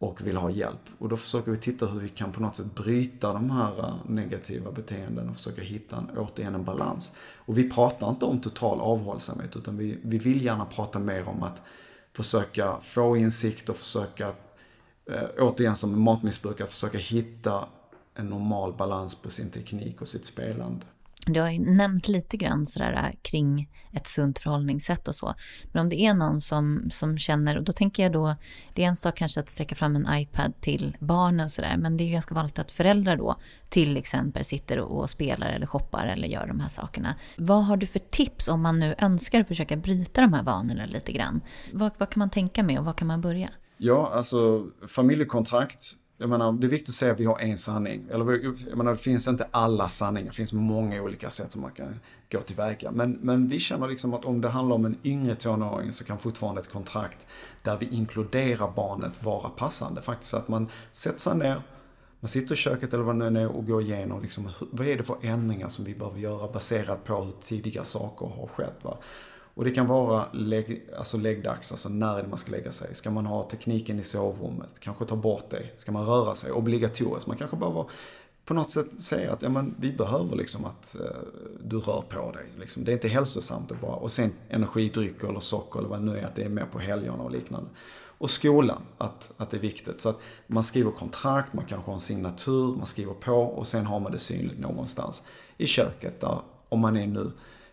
[0.00, 0.80] och vill ha hjälp.
[0.98, 3.94] Och då försöker vi titta hur vi kan på något sätt bryta de här eh,
[4.06, 7.14] negativa beteenden och försöka hitta en, återigen en balans.
[7.34, 11.42] Och vi pratar inte om total avhållsamhet utan vi, vi vill gärna prata mer om
[11.42, 11.62] att
[12.12, 14.28] försöka få insikt och försöka,
[15.06, 17.68] eh, återigen som matmissbrukare, försöka hitta
[18.14, 20.86] en normal balans på sin teknik och sitt spelande.
[21.26, 25.34] Du har ju nämnt lite grann sådär äh, kring ett sunt förhållningssätt och så.
[25.72, 28.34] Men om det är någon som, som känner, och då tänker jag då,
[28.74, 31.96] det är en sak kanske att sträcka fram en iPad till barnen och sådär, men
[31.96, 33.36] det är ju ganska vanligt att föräldrar då
[33.68, 37.14] till exempel sitter och, och spelar eller shoppar eller gör de här sakerna.
[37.36, 41.12] Vad har du för tips om man nu önskar försöka bryta de här vanorna lite
[41.12, 41.40] grann?
[41.72, 43.50] Vad, vad kan man tänka med och vad kan man börja?
[43.76, 48.06] Ja, alltså familjekontrakt jag menar, det är viktigt att säga att vi har en sanning.
[48.10, 50.28] Eller, jag menar, det finns inte alla sanningar.
[50.28, 52.00] Det finns många olika sätt som man kan
[52.32, 52.90] gå tillväga.
[52.90, 56.18] Men, men vi känner liksom att om det handlar om en yngre tonåring så kan
[56.18, 57.26] fortfarande ett kontrakt
[57.62, 60.02] där vi inkluderar barnet vara passande.
[60.02, 61.62] Faktiskt att man sätter sig ner,
[62.20, 64.96] man sitter i köket eller vad det nu är och går igenom liksom, vad är
[64.96, 68.78] det för ändringar som vi behöver göra baserat på hur tidiga saker har skett.
[68.82, 68.98] Va?
[69.60, 72.94] Och det kan vara lägg, alltså läggdags, alltså när är det man ska lägga sig.
[72.94, 74.80] Ska man ha tekniken i sovrummet?
[74.80, 75.62] Kanske ta bort det.
[75.76, 76.52] Ska man röra sig?
[76.52, 77.26] Obligatoriskt.
[77.26, 77.84] Man kanske behöver
[78.44, 81.06] på något sätt säga att ja, men vi behöver liksom att eh,
[81.64, 82.46] du rör på dig.
[82.58, 82.84] Liksom.
[82.84, 86.18] Det är inte hälsosamt att bara, och sen energidrycker eller socker eller vad det nu
[86.18, 87.70] är, att det är mer på helgerna och liknande.
[88.18, 90.00] Och skolan, att, att det är viktigt.
[90.00, 93.86] Så att man skriver kontrakt, man kanske har en signatur, man skriver på och sen
[93.86, 95.22] har man det synligt någonstans.
[95.56, 97.30] I köket där, om man är nu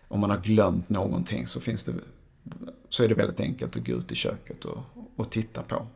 [0.08, 1.94] om man har glömt någonting så, finns det,
[2.88, 4.78] så är det väldigt enkelt att gå ut i köket och,
[5.16, 5.86] och titta på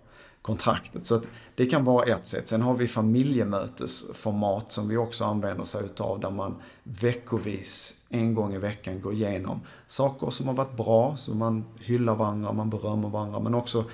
[0.42, 1.04] kontraktet.
[1.04, 1.20] Så
[1.54, 2.48] det kan vara ett sätt.
[2.48, 8.54] Sen har vi familjemötesformat som vi också använder sig utav där man veckovis, en gång
[8.54, 13.08] i veckan, går igenom saker som har varit bra, så man hyllar varandra, man berömmer
[13.08, 13.84] varandra, men också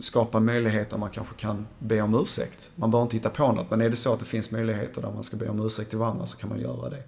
[0.00, 2.70] skapa möjligheter man kanske kan be om ursäkt.
[2.76, 5.10] Man behöver inte hitta på något, men är det så att det finns möjligheter där
[5.10, 7.02] man ska be om ursäkt till varandra så kan man göra det.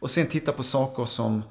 [0.00, 1.42] Och sen titta på saker som eh,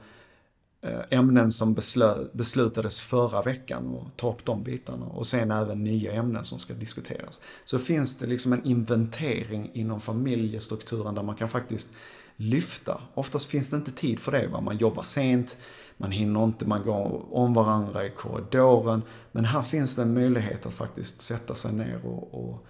[1.10, 5.06] ämnen som beslö, beslutades förra veckan och ta upp de bitarna.
[5.06, 7.40] Och sen även nya ämnen som ska diskuteras.
[7.66, 11.92] Så finns det liksom en inventering inom familjestrukturen där man kan faktiskt
[12.36, 13.02] lyfta.
[13.14, 14.48] Oftast finns det inte tid för det.
[14.48, 14.62] Va?
[14.62, 15.58] Man jobbar sent,
[15.98, 19.02] man hinner inte, man går om varandra i korridoren.
[19.32, 22.68] Men här finns det en möjlighet att faktiskt sätta sig ner och, och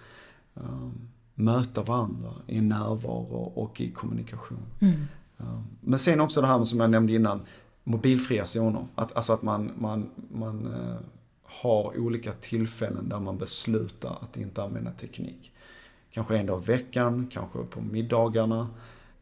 [0.54, 4.66] um, möta varandra i närvaro och i kommunikation.
[4.80, 5.06] Mm.
[5.80, 7.40] Men sen också det här som jag nämnde innan,
[7.88, 8.86] mobilfria zoner.
[8.94, 10.96] Att, alltså att man, man, man eh,
[11.42, 15.52] har olika tillfällen där man beslutar att inte använda teknik.
[16.10, 18.68] Kanske en dag i veckan, kanske på middagarna,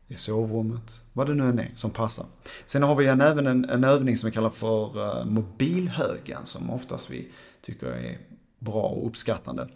[0.08, 2.26] i sovrummet, vad det nu än är som passar.
[2.64, 6.70] Sen har vi en, även en, en övning som vi kallar för eh, mobilhögen som
[6.70, 7.28] oftast vi
[7.60, 8.18] tycker är
[8.58, 9.68] bra och uppskattande.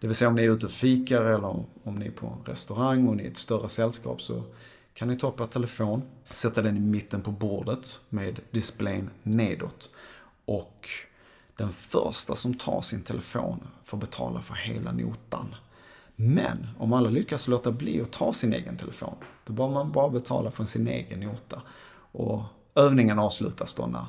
[0.00, 2.52] Det vill säga om ni är ute och fikar eller om ni är på en
[2.52, 4.42] restaurang och ni är ett större sällskap så
[4.94, 9.90] kan ni ta upp er telefon, sätta den i mitten på bordet med displayen nedåt.
[10.44, 10.88] Och
[11.56, 15.54] den första som tar sin telefon får betala för hela notan.
[16.16, 19.14] Men om alla lyckas låta bli att ta sin egen telefon,
[19.46, 21.62] då behöver man bara betala från sin egen nota.
[22.12, 22.42] Och
[22.74, 24.06] övningen avslutas då när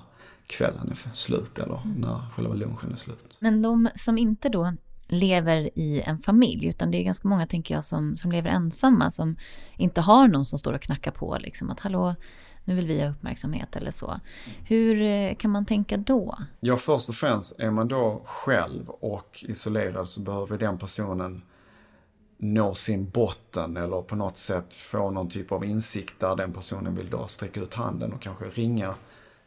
[0.47, 3.37] kvällen är slut eller när själva lunchen är slut.
[3.39, 4.73] Men de som inte då
[5.13, 9.11] lever i en familj, utan det är ganska många, tänker jag, som, som lever ensamma,
[9.11, 9.37] som
[9.77, 12.15] inte har någon som står och knackar på, liksom att hallå,
[12.63, 14.19] nu vill vi ha uppmärksamhet eller så.
[14.67, 16.37] Hur eh, kan man tänka då?
[16.59, 21.41] Ja, först och främst är man då själv och isolerad så behöver den personen
[22.37, 26.95] nå sin botten eller på något sätt få någon typ av insikt där den personen
[26.95, 28.95] vill då sträcka ut handen och kanske ringa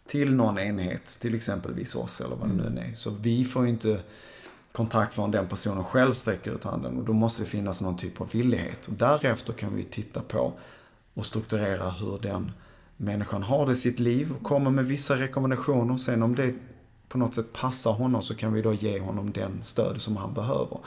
[0.07, 2.95] till någon enhet, till exempelvis oss eller vad det nu är.
[2.95, 4.01] Så vi får ju inte
[4.77, 8.21] kontakt förrän den personen själv sträcker ut handen och då måste det finnas någon typ
[8.21, 8.87] av villighet.
[8.87, 10.53] Och därefter kan vi titta på
[11.15, 12.53] och strukturera hur den
[12.97, 15.97] människan har det i sitt liv och kommer med vissa rekommendationer.
[15.97, 16.55] Sen om det
[17.09, 20.35] på något sätt passar honom så kan vi då ge honom den stöd som han
[20.35, 20.79] behöver.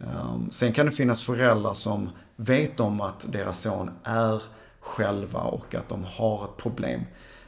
[0.00, 4.42] Ehm, sen kan det finnas föräldrar som vet om att deras son är
[4.80, 7.00] själva och att de har ett problem.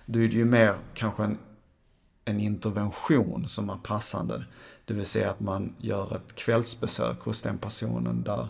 [0.07, 1.39] Då är det ju mer kanske en,
[2.25, 4.45] en intervention som är passande.
[4.91, 8.49] Det vill säga att man gör ett kvällsbesök hos den personen där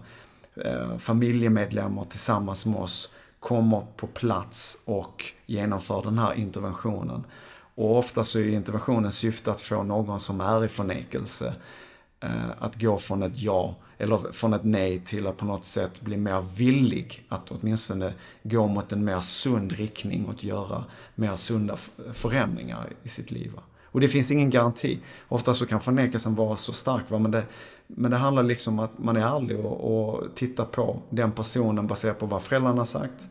[0.56, 7.24] eh, familjemedlemmar tillsammans med oss kommer på plats och genomför den här interventionen.
[7.74, 11.54] Och ofta så är interventionen syfte att få någon som är i förnekelse
[12.20, 16.00] eh, att gå från ett ja eller från ett nej till att på något sätt
[16.00, 20.84] bli mer villig att åtminstone gå mot en mer sund riktning och att göra
[21.14, 21.76] mer sunda
[22.12, 23.52] förändringar i sitt liv.
[23.92, 24.98] Och det finns ingen garanti.
[25.28, 27.18] Ofta så kan förnekelsen vara så stark, va?
[27.18, 27.44] Men, det,
[27.86, 31.86] men det handlar liksom om att man är ärlig och, och tittar på den personen
[31.86, 33.28] baserat på vad föräldrarna har sagt.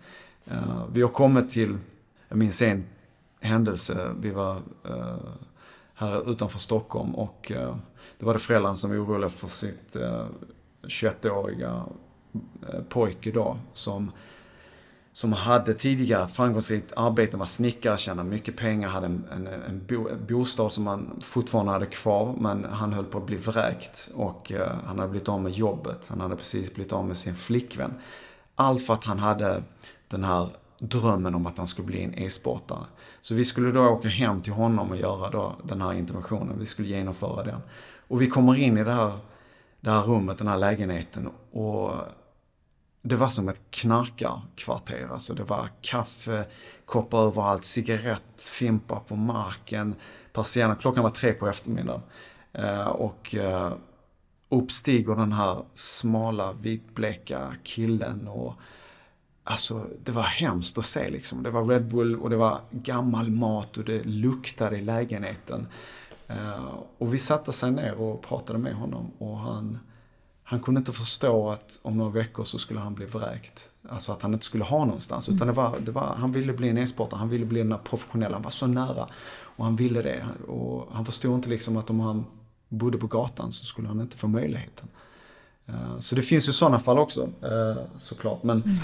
[0.52, 1.78] Uh, vi har kommit till,
[2.30, 2.86] jag minns en
[3.42, 4.56] händelse, vi var
[4.90, 5.16] uh,
[5.94, 7.76] här utanför Stockholm och uh,
[8.18, 9.96] det var det föräldrarna som var oroliga för sitt
[10.84, 11.84] 21-åriga
[12.90, 14.12] pojke då som
[15.20, 19.86] som hade tidigare ett framgångsrikt arbete, var snickare, tjänade mycket pengar, hade en, en, en,
[19.88, 24.10] bo, en bostad som han fortfarande hade kvar, men han höll på att bli vräkt
[24.14, 26.08] och eh, han hade blivit av med jobbet.
[26.10, 27.94] Han hade precis blivit av med sin flickvän.
[28.56, 29.64] Allt för att han hade
[30.08, 30.48] den här
[30.80, 32.86] drömmen om att han skulle bli en e-sportare.
[33.22, 36.60] Så vi skulle då åka hem till honom och göra då den här interventionen.
[36.60, 37.62] Vi skulle genomföra den.
[38.08, 39.20] Och vi kommer in i det här,
[39.82, 41.92] det här rummet, den här lägenheten och
[43.02, 45.08] det var som ett knarkarkvarter.
[45.12, 46.46] Alltså det var kaffe,
[46.86, 49.96] koppar överallt, cigarettfimpar på marken,
[50.34, 50.76] persienner.
[50.76, 52.02] Klockan var tre på eftermiddagen.
[52.54, 53.74] Eh, och eh,
[54.50, 58.54] uppstiger den här smala vitbleka killen och
[59.44, 61.44] Alltså det var hemskt att se liksom.
[61.44, 65.68] Det var Red Bull och det var gammal mat och det luktade i lägenheten.
[66.28, 69.80] Eh, och vi satte sig ner och pratade med honom och han
[70.50, 73.70] han kunde inte förstå att om några veckor så skulle han bli vräkt.
[73.90, 75.30] Alltså att han inte skulle ha någonstans.
[75.30, 77.78] Utan det var, det var, han ville bli en e-sportare, han ville bli den där
[77.78, 78.36] professionella.
[78.36, 79.08] han var så nära.
[79.42, 80.26] Och han ville det.
[80.48, 82.26] Och han förstod inte liksom att om han
[82.70, 84.88] bodde på gatan så skulle han inte få möjligheten.
[85.66, 88.44] Eh, så det finns ju sådana fall också eh, såklart.
[88.44, 88.78] Men mm.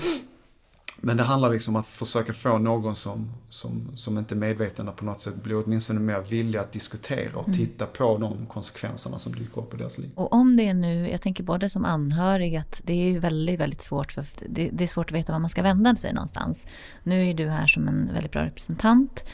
[1.05, 4.89] Men det handlar liksom om att försöka få någon som, som, som inte är medveten
[4.95, 7.57] på något sätt blir åtminstone mer villig att diskutera och mm.
[7.57, 10.11] titta på de konsekvenserna som dyker upp i deras liv.
[10.15, 13.59] Och om det är nu, jag tänker både som anhörig att det är ju väldigt,
[13.59, 16.67] väldigt svårt för det, det är svårt att veta var man ska vända sig någonstans.
[17.03, 19.25] Nu är du här som en väldigt bra representant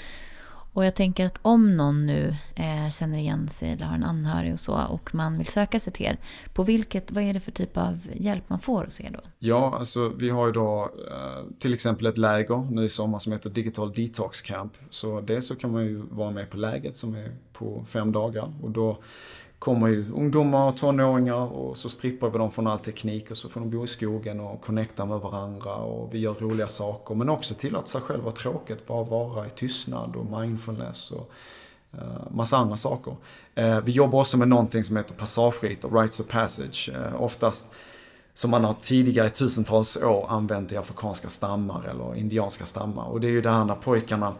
[0.74, 4.54] och jag tänker att om någon nu eh, känner igen sig eller har en anhörig
[4.54, 6.18] och så och man vill söka sig till er.
[6.54, 9.20] På vilket, vad är det för typ av hjälp man får hos er då?
[9.40, 13.34] Ja, alltså vi har ju då eh, till exempel ett läger nu i sommar som
[13.34, 14.74] heter Digital Detox Camp.
[14.90, 18.54] Så dels så kan man ju vara med på läget som är på fem dagar
[18.62, 18.98] och då
[19.62, 23.50] kommer ju ungdomar och tonåringar och så strippar vi dem från all teknik och så
[23.50, 27.16] får de bo i skogen och connecta med varandra och vi gör roliga saker.
[27.16, 31.32] Men också tillåta sig själv vara tråkigt, bara vara i tystnad och mindfulness och
[31.94, 33.16] uh, massa andra saker.
[33.60, 36.90] Uh, vi jobbar också med någonting som heter passageriter, rites of passage.
[36.96, 37.68] Uh, oftast
[38.34, 43.06] som man har tidigare i tusentals år använt i afrikanska stammar eller indianska stammar.
[43.06, 44.34] Och det är ju det här när pojkarna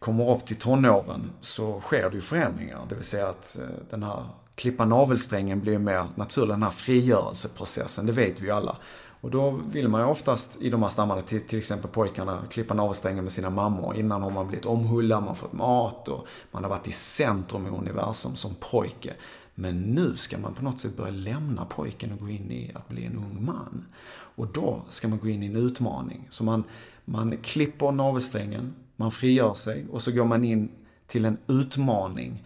[0.00, 2.80] kommer upp till tonåren så sker det ju förändringar.
[2.88, 4.24] Det vill säga att eh, den här
[4.54, 8.76] klippa navelsträngen blir mer naturlig, den här frigörelseprocessen, det vet vi ju alla.
[9.20, 12.74] Och då vill man ju oftast i de här stammarna, till, till exempel pojkarna, klippa
[12.74, 13.96] navelsträngen med sina mammor.
[13.96, 17.66] Innan har man blivit omhullad, man har fått mat och man har varit i centrum
[17.66, 19.14] i universum som pojke.
[19.54, 22.88] Men nu ska man på något sätt börja lämna pojken och gå in i att
[22.88, 23.86] bli en ung man.
[24.12, 26.26] Och då ska man gå in i en utmaning.
[26.28, 26.64] Så man,
[27.04, 30.70] man klipper navelsträngen, man frigör sig och så går man in
[31.06, 32.44] till en utmaning.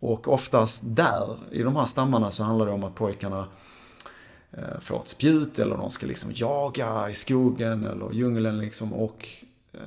[0.00, 3.48] Och oftast där, i de här stammarna, så handlar det om att pojkarna
[4.50, 9.28] eh, får ett spjut eller de ska liksom jaga i skogen eller djungeln liksom och
[9.72, 9.80] eh,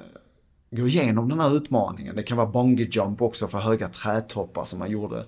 [0.70, 2.16] gå igenom den här utmaningen.
[2.16, 5.26] Det kan vara bungee jump också för höga trädtoppar som man gjorde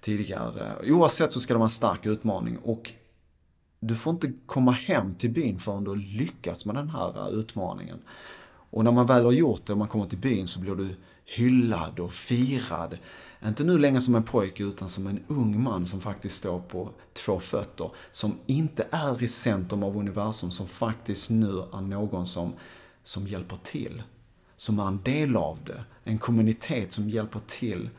[0.00, 0.72] tidigare.
[0.84, 2.92] Oavsett så ska det vara en stark utmaning och
[3.80, 7.98] du får inte komma hem till byn förrän du har lyckats med den här utmaningen.
[8.74, 10.88] Och när man väl har gjort det och man kommer till byn så blir du
[11.24, 12.98] hyllad och firad.
[13.44, 16.90] Inte nu längre som en pojke utan som en ung man som faktiskt står på
[17.12, 17.90] två fötter.
[18.12, 22.52] Som inte är i centrum av universum, som faktiskt nu är någon som,
[23.02, 24.02] som hjälper till.
[24.56, 25.84] Som är en del av det.
[26.04, 27.90] En kommunitet som hjälper till.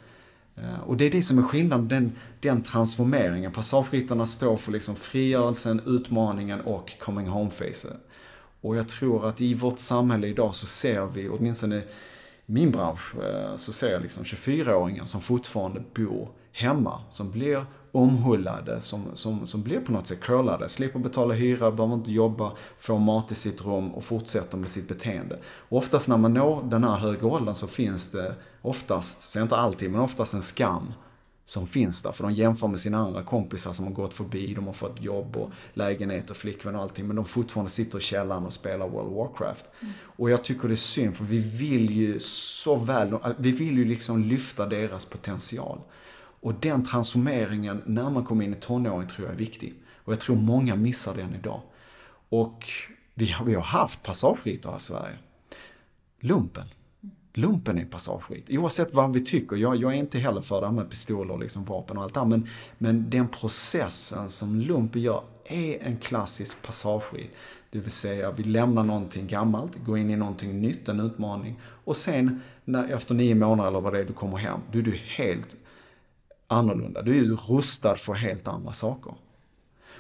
[0.56, 3.52] Eh, och det är det som är skillnaden, den, den transformeringen.
[3.52, 7.98] Passageryttarna står för liksom frigörelsen, utmaningen och coming home-facet.
[8.66, 11.84] Och jag tror att i vårt samhälle idag så ser vi, åtminstone i
[12.46, 18.82] min bransch, eh, så ser jag liksom 24-åringar som fortfarande bor hemma, som blir omhullade,
[18.82, 23.00] som, som, som blir på något sätt curlade, slipper betala hyra, behöver inte jobba, får
[23.00, 25.40] mat i sitt rum och fortsätter med sitt beteende.
[25.46, 29.56] Och oftast när man når den här höga åldern så finns det oftast, så inte
[29.56, 30.94] alltid, men oftast en skam
[31.46, 32.12] som finns där.
[32.12, 35.38] För de jämför med sina andra kompisar som har gått förbi, de har fått jobb
[35.38, 37.08] och lägenhet och flickvän och allting.
[37.08, 39.66] Men de fortfarande sitter i källaren och spelar World of Warcraft.
[39.80, 39.94] Mm.
[40.04, 43.86] Och jag tycker det är synd, för vi vill ju så väl, vi vill ju
[43.86, 45.80] liksom lyfta deras potential.
[46.42, 49.74] Och den transformeringen när man kommer in i tonåren tror jag är viktig.
[49.96, 51.62] Och jag tror många missar den idag.
[52.30, 52.68] Och
[53.14, 55.18] vi har, vi har haft passageritter här i Sverige.
[56.20, 56.66] Lumpen
[57.38, 58.50] lumpen är passageskit.
[58.50, 59.56] Oavsett vad vi tycker.
[59.56, 62.20] Jag, jag är inte heller för det här med pistoler, liksom vapen och allt det
[62.20, 62.28] här.
[62.28, 67.32] Men, men den processen som lumpen gör är en klassisk passageskit.
[67.70, 71.60] Det vill säga, vi lämnar någonting gammalt, går in i någonting nytt, en utmaning.
[71.62, 74.84] Och sen, när, efter nio månader eller vad det är, du kommer hem, då är
[74.84, 75.56] du helt
[76.48, 77.02] annorlunda.
[77.02, 79.14] Du är ju rustad för helt andra saker.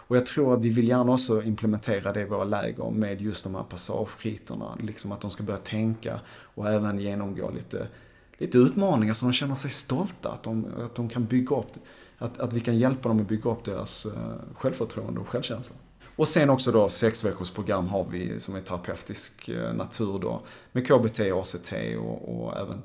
[0.07, 3.43] Och jag tror att vi vill gärna också implementera det i våra läger med just
[3.43, 4.77] de här passageriterna.
[4.79, 7.87] Liksom att de ska börja tänka och även genomgå lite,
[8.37, 10.31] lite utmaningar så de känner sig stolta.
[10.31, 11.71] Att de, att de kan bygga upp,
[12.17, 14.11] att, att vi kan hjälpa dem att bygga upp deras eh,
[14.55, 15.75] självförtroende och självkänsla.
[16.15, 20.41] Och sen också då sex veckors program har vi som är terapeutisk eh, natur då
[20.71, 22.81] med KBT, ACT och, och även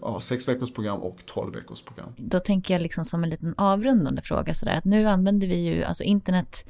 [0.00, 2.12] ja, sex veckors program och 12 veckors program.
[2.16, 5.84] Då tänker jag liksom som en liten avrundande fråga sådär att nu använder vi ju,
[5.84, 6.66] alltså internet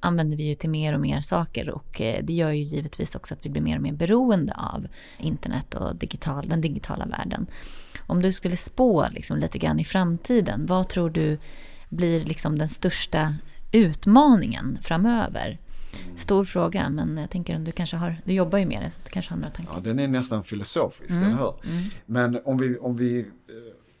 [0.00, 3.34] använder vi ju till mer och mer saker och eh, det gör ju givetvis också
[3.34, 4.86] att vi blir mer och mer beroende av
[5.18, 7.46] internet och digital, den digitala världen.
[8.06, 11.38] Om du skulle spå liksom lite grann i framtiden, vad tror du
[11.88, 13.34] blir liksom den största
[13.72, 15.58] utmaningen framöver?
[16.16, 19.00] Stor fråga, men jag tänker om du kanske har, du jobbar ju med det, så
[19.04, 19.72] du kanske har andra tankar.
[19.74, 21.24] Ja, den är nästan filosofisk, mm.
[21.24, 21.54] eller hur?
[21.64, 21.84] Mm.
[22.06, 23.26] Men om vi, om vi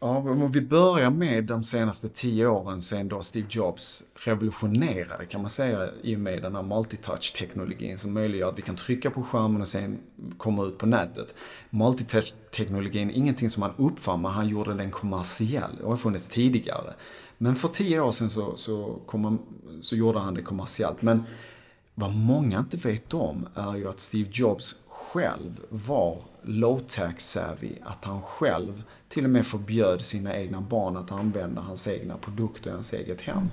[0.00, 5.40] Ja, om vi börjar med de senaste tio åren sen då Steve Jobs revolutionerade kan
[5.40, 9.22] man säga i och med den här multitouch-teknologin som möjliggör att vi kan trycka på
[9.22, 9.98] skärmen och sen
[10.36, 11.34] komma ut på nätet.
[11.70, 15.76] Multitouch-teknologin är ingenting som han uppfann, men han gjorde den kommersiell.
[15.80, 16.94] Det har funnits tidigare.
[17.38, 19.38] Men för tio år sedan så, så, kom
[19.80, 21.02] så gjorde han det kommersiellt.
[21.02, 21.22] Men
[21.98, 27.72] vad många inte vet om är ju att Steve Jobs själv var low-tax savvy.
[27.82, 32.70] Att han själv till och med förbjöd sina egna barn att använda hans egna produkter
[32.70, 33.48] i hans eget hem.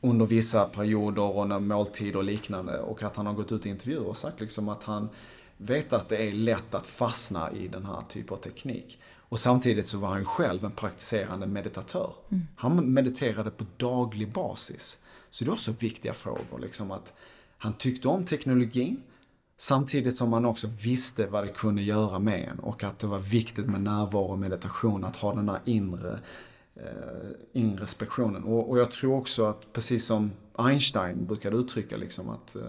[0.00, 2.78] Under vissa perioder och under måltider och liknande.
[2.78, 5.08] Och att han har gått ut i intervjuer och sagt liksom att han
[5.56, 9.00] vet att det är lätt att fastna i den här typen av teknik.
[9.16, 12.12] Och samtidigt så var han själv en praktiserande meditatör.
[12.30, 12.46] Mm.
[12.56, 14.98] Han mediterade på daglig basis.
[15.30, 16.58] Så det är också viktiga frågor.
[16.60, 17.12] Liksom att
[17.58, 19.02] han tyckte om teknologin
[19.56, 23.18] samtidigt som han också visste vad det kunde göra med en och att det var
[23.18, 26.18] viktigt med närvaro och meditation, att ha den här inre,
[26.74, 26.82] eh,
[27.52, 28.44] inre spektionen.
[28.44, 32.62] Och, och, jag tror också att precis som Einstein brukade uttrycka liksom att eh,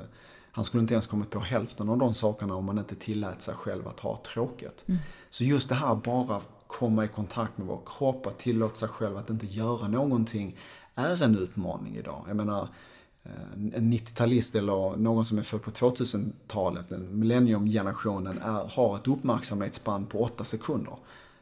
[0.52, 3.56] han skulle inte ens kommit på hälften av de sakerna om man inte tillät sig
[3.56, 4.86] själv att ha tråkigt.
[4.88, 5.00] Mm.
[5.30, 9.18] Så just det här bara komma i kontakt med vår kropp, att tillåta sig själv
[9.18, 10.58] att inte göra någonting
[10.96, 12.26] är en utmaning idag.
[12.28, 12.70] Jag menar,
[13.30, 20.06] Eh, en 90-talist eller någon som är född på 2000-talet, den millenniumgenerationen, har ett uppmärksamhetsspann
[20.06, 20.94] på 8 sekunder.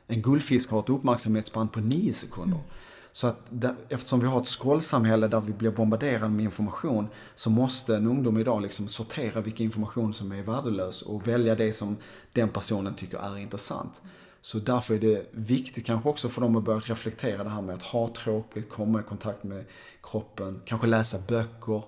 [0.08, 2.58] En guldfisk har ett uppmärksamhetsspann på 9 sekunder.
[2.58, 2.68] Mm.
[3.12, 7.50] Så att där, eftersom vi har ett scrollsamhälle där vi blir bombarderade med information så
[7.50, 11.98] måste en ungdom idag liksom sortera vilken information som är värdelös och välja det som
[12.34, 14.02] den personen tycker är intressant.
[14.48, 17.76] Så därför är det viktigt kanske också för dem att börja reflektera det här med
[17.76, 19.65] att ha tråkigt, komma i kontakt med
[20.03, 21.84] kroppen, kanske läsa böcker,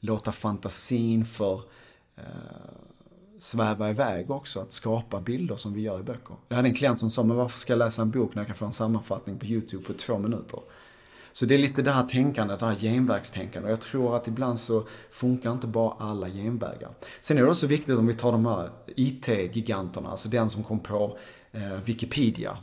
[0.00, 1.62] låta fantasin för
[2.16, 2.24] eh,
[3.38, 6.36] sväva iväg också, att skapa bilder som vi gör i böcker.
[6.48, 8.46] Jag hade en klient som sa, men varför ska jag läsa en bok när jag
[8.46, 10.60] kan få en sammanfattning på YouTube på två minuter?
[11.32, 13.64] Så det är lite det här tänkandet, det här genvägstänkandet.
[13.64, 16.90] Och jag tror att ibland så funkar inte bara alla genvägar.
[17.20, 20.80] Sen är det också viktigt om vi tar de här IT-giganterna, alltså den som kom
[20.80, 21.18] på
[21.52, 22.58] Eh, Wikipedia,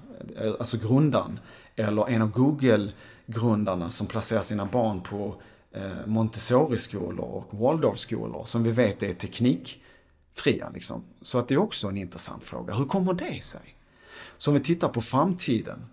[0.60, 1.40] alltså grundaren,
[1.76, 5.42] eller en av Google-grundarna som placerar sina barn på
[5.72, 10.70] eh, Montessori-skolor och Waldorf-skolor som vi vet är teknikfria.
[10.74, 11.04] Liksom.
[11.22, 12.74] Så att det är också en intressant fråga.
[12.74, 13.76] Hur kommer det sig?
[14.38, 15.86] Så om vi tittar på framtiden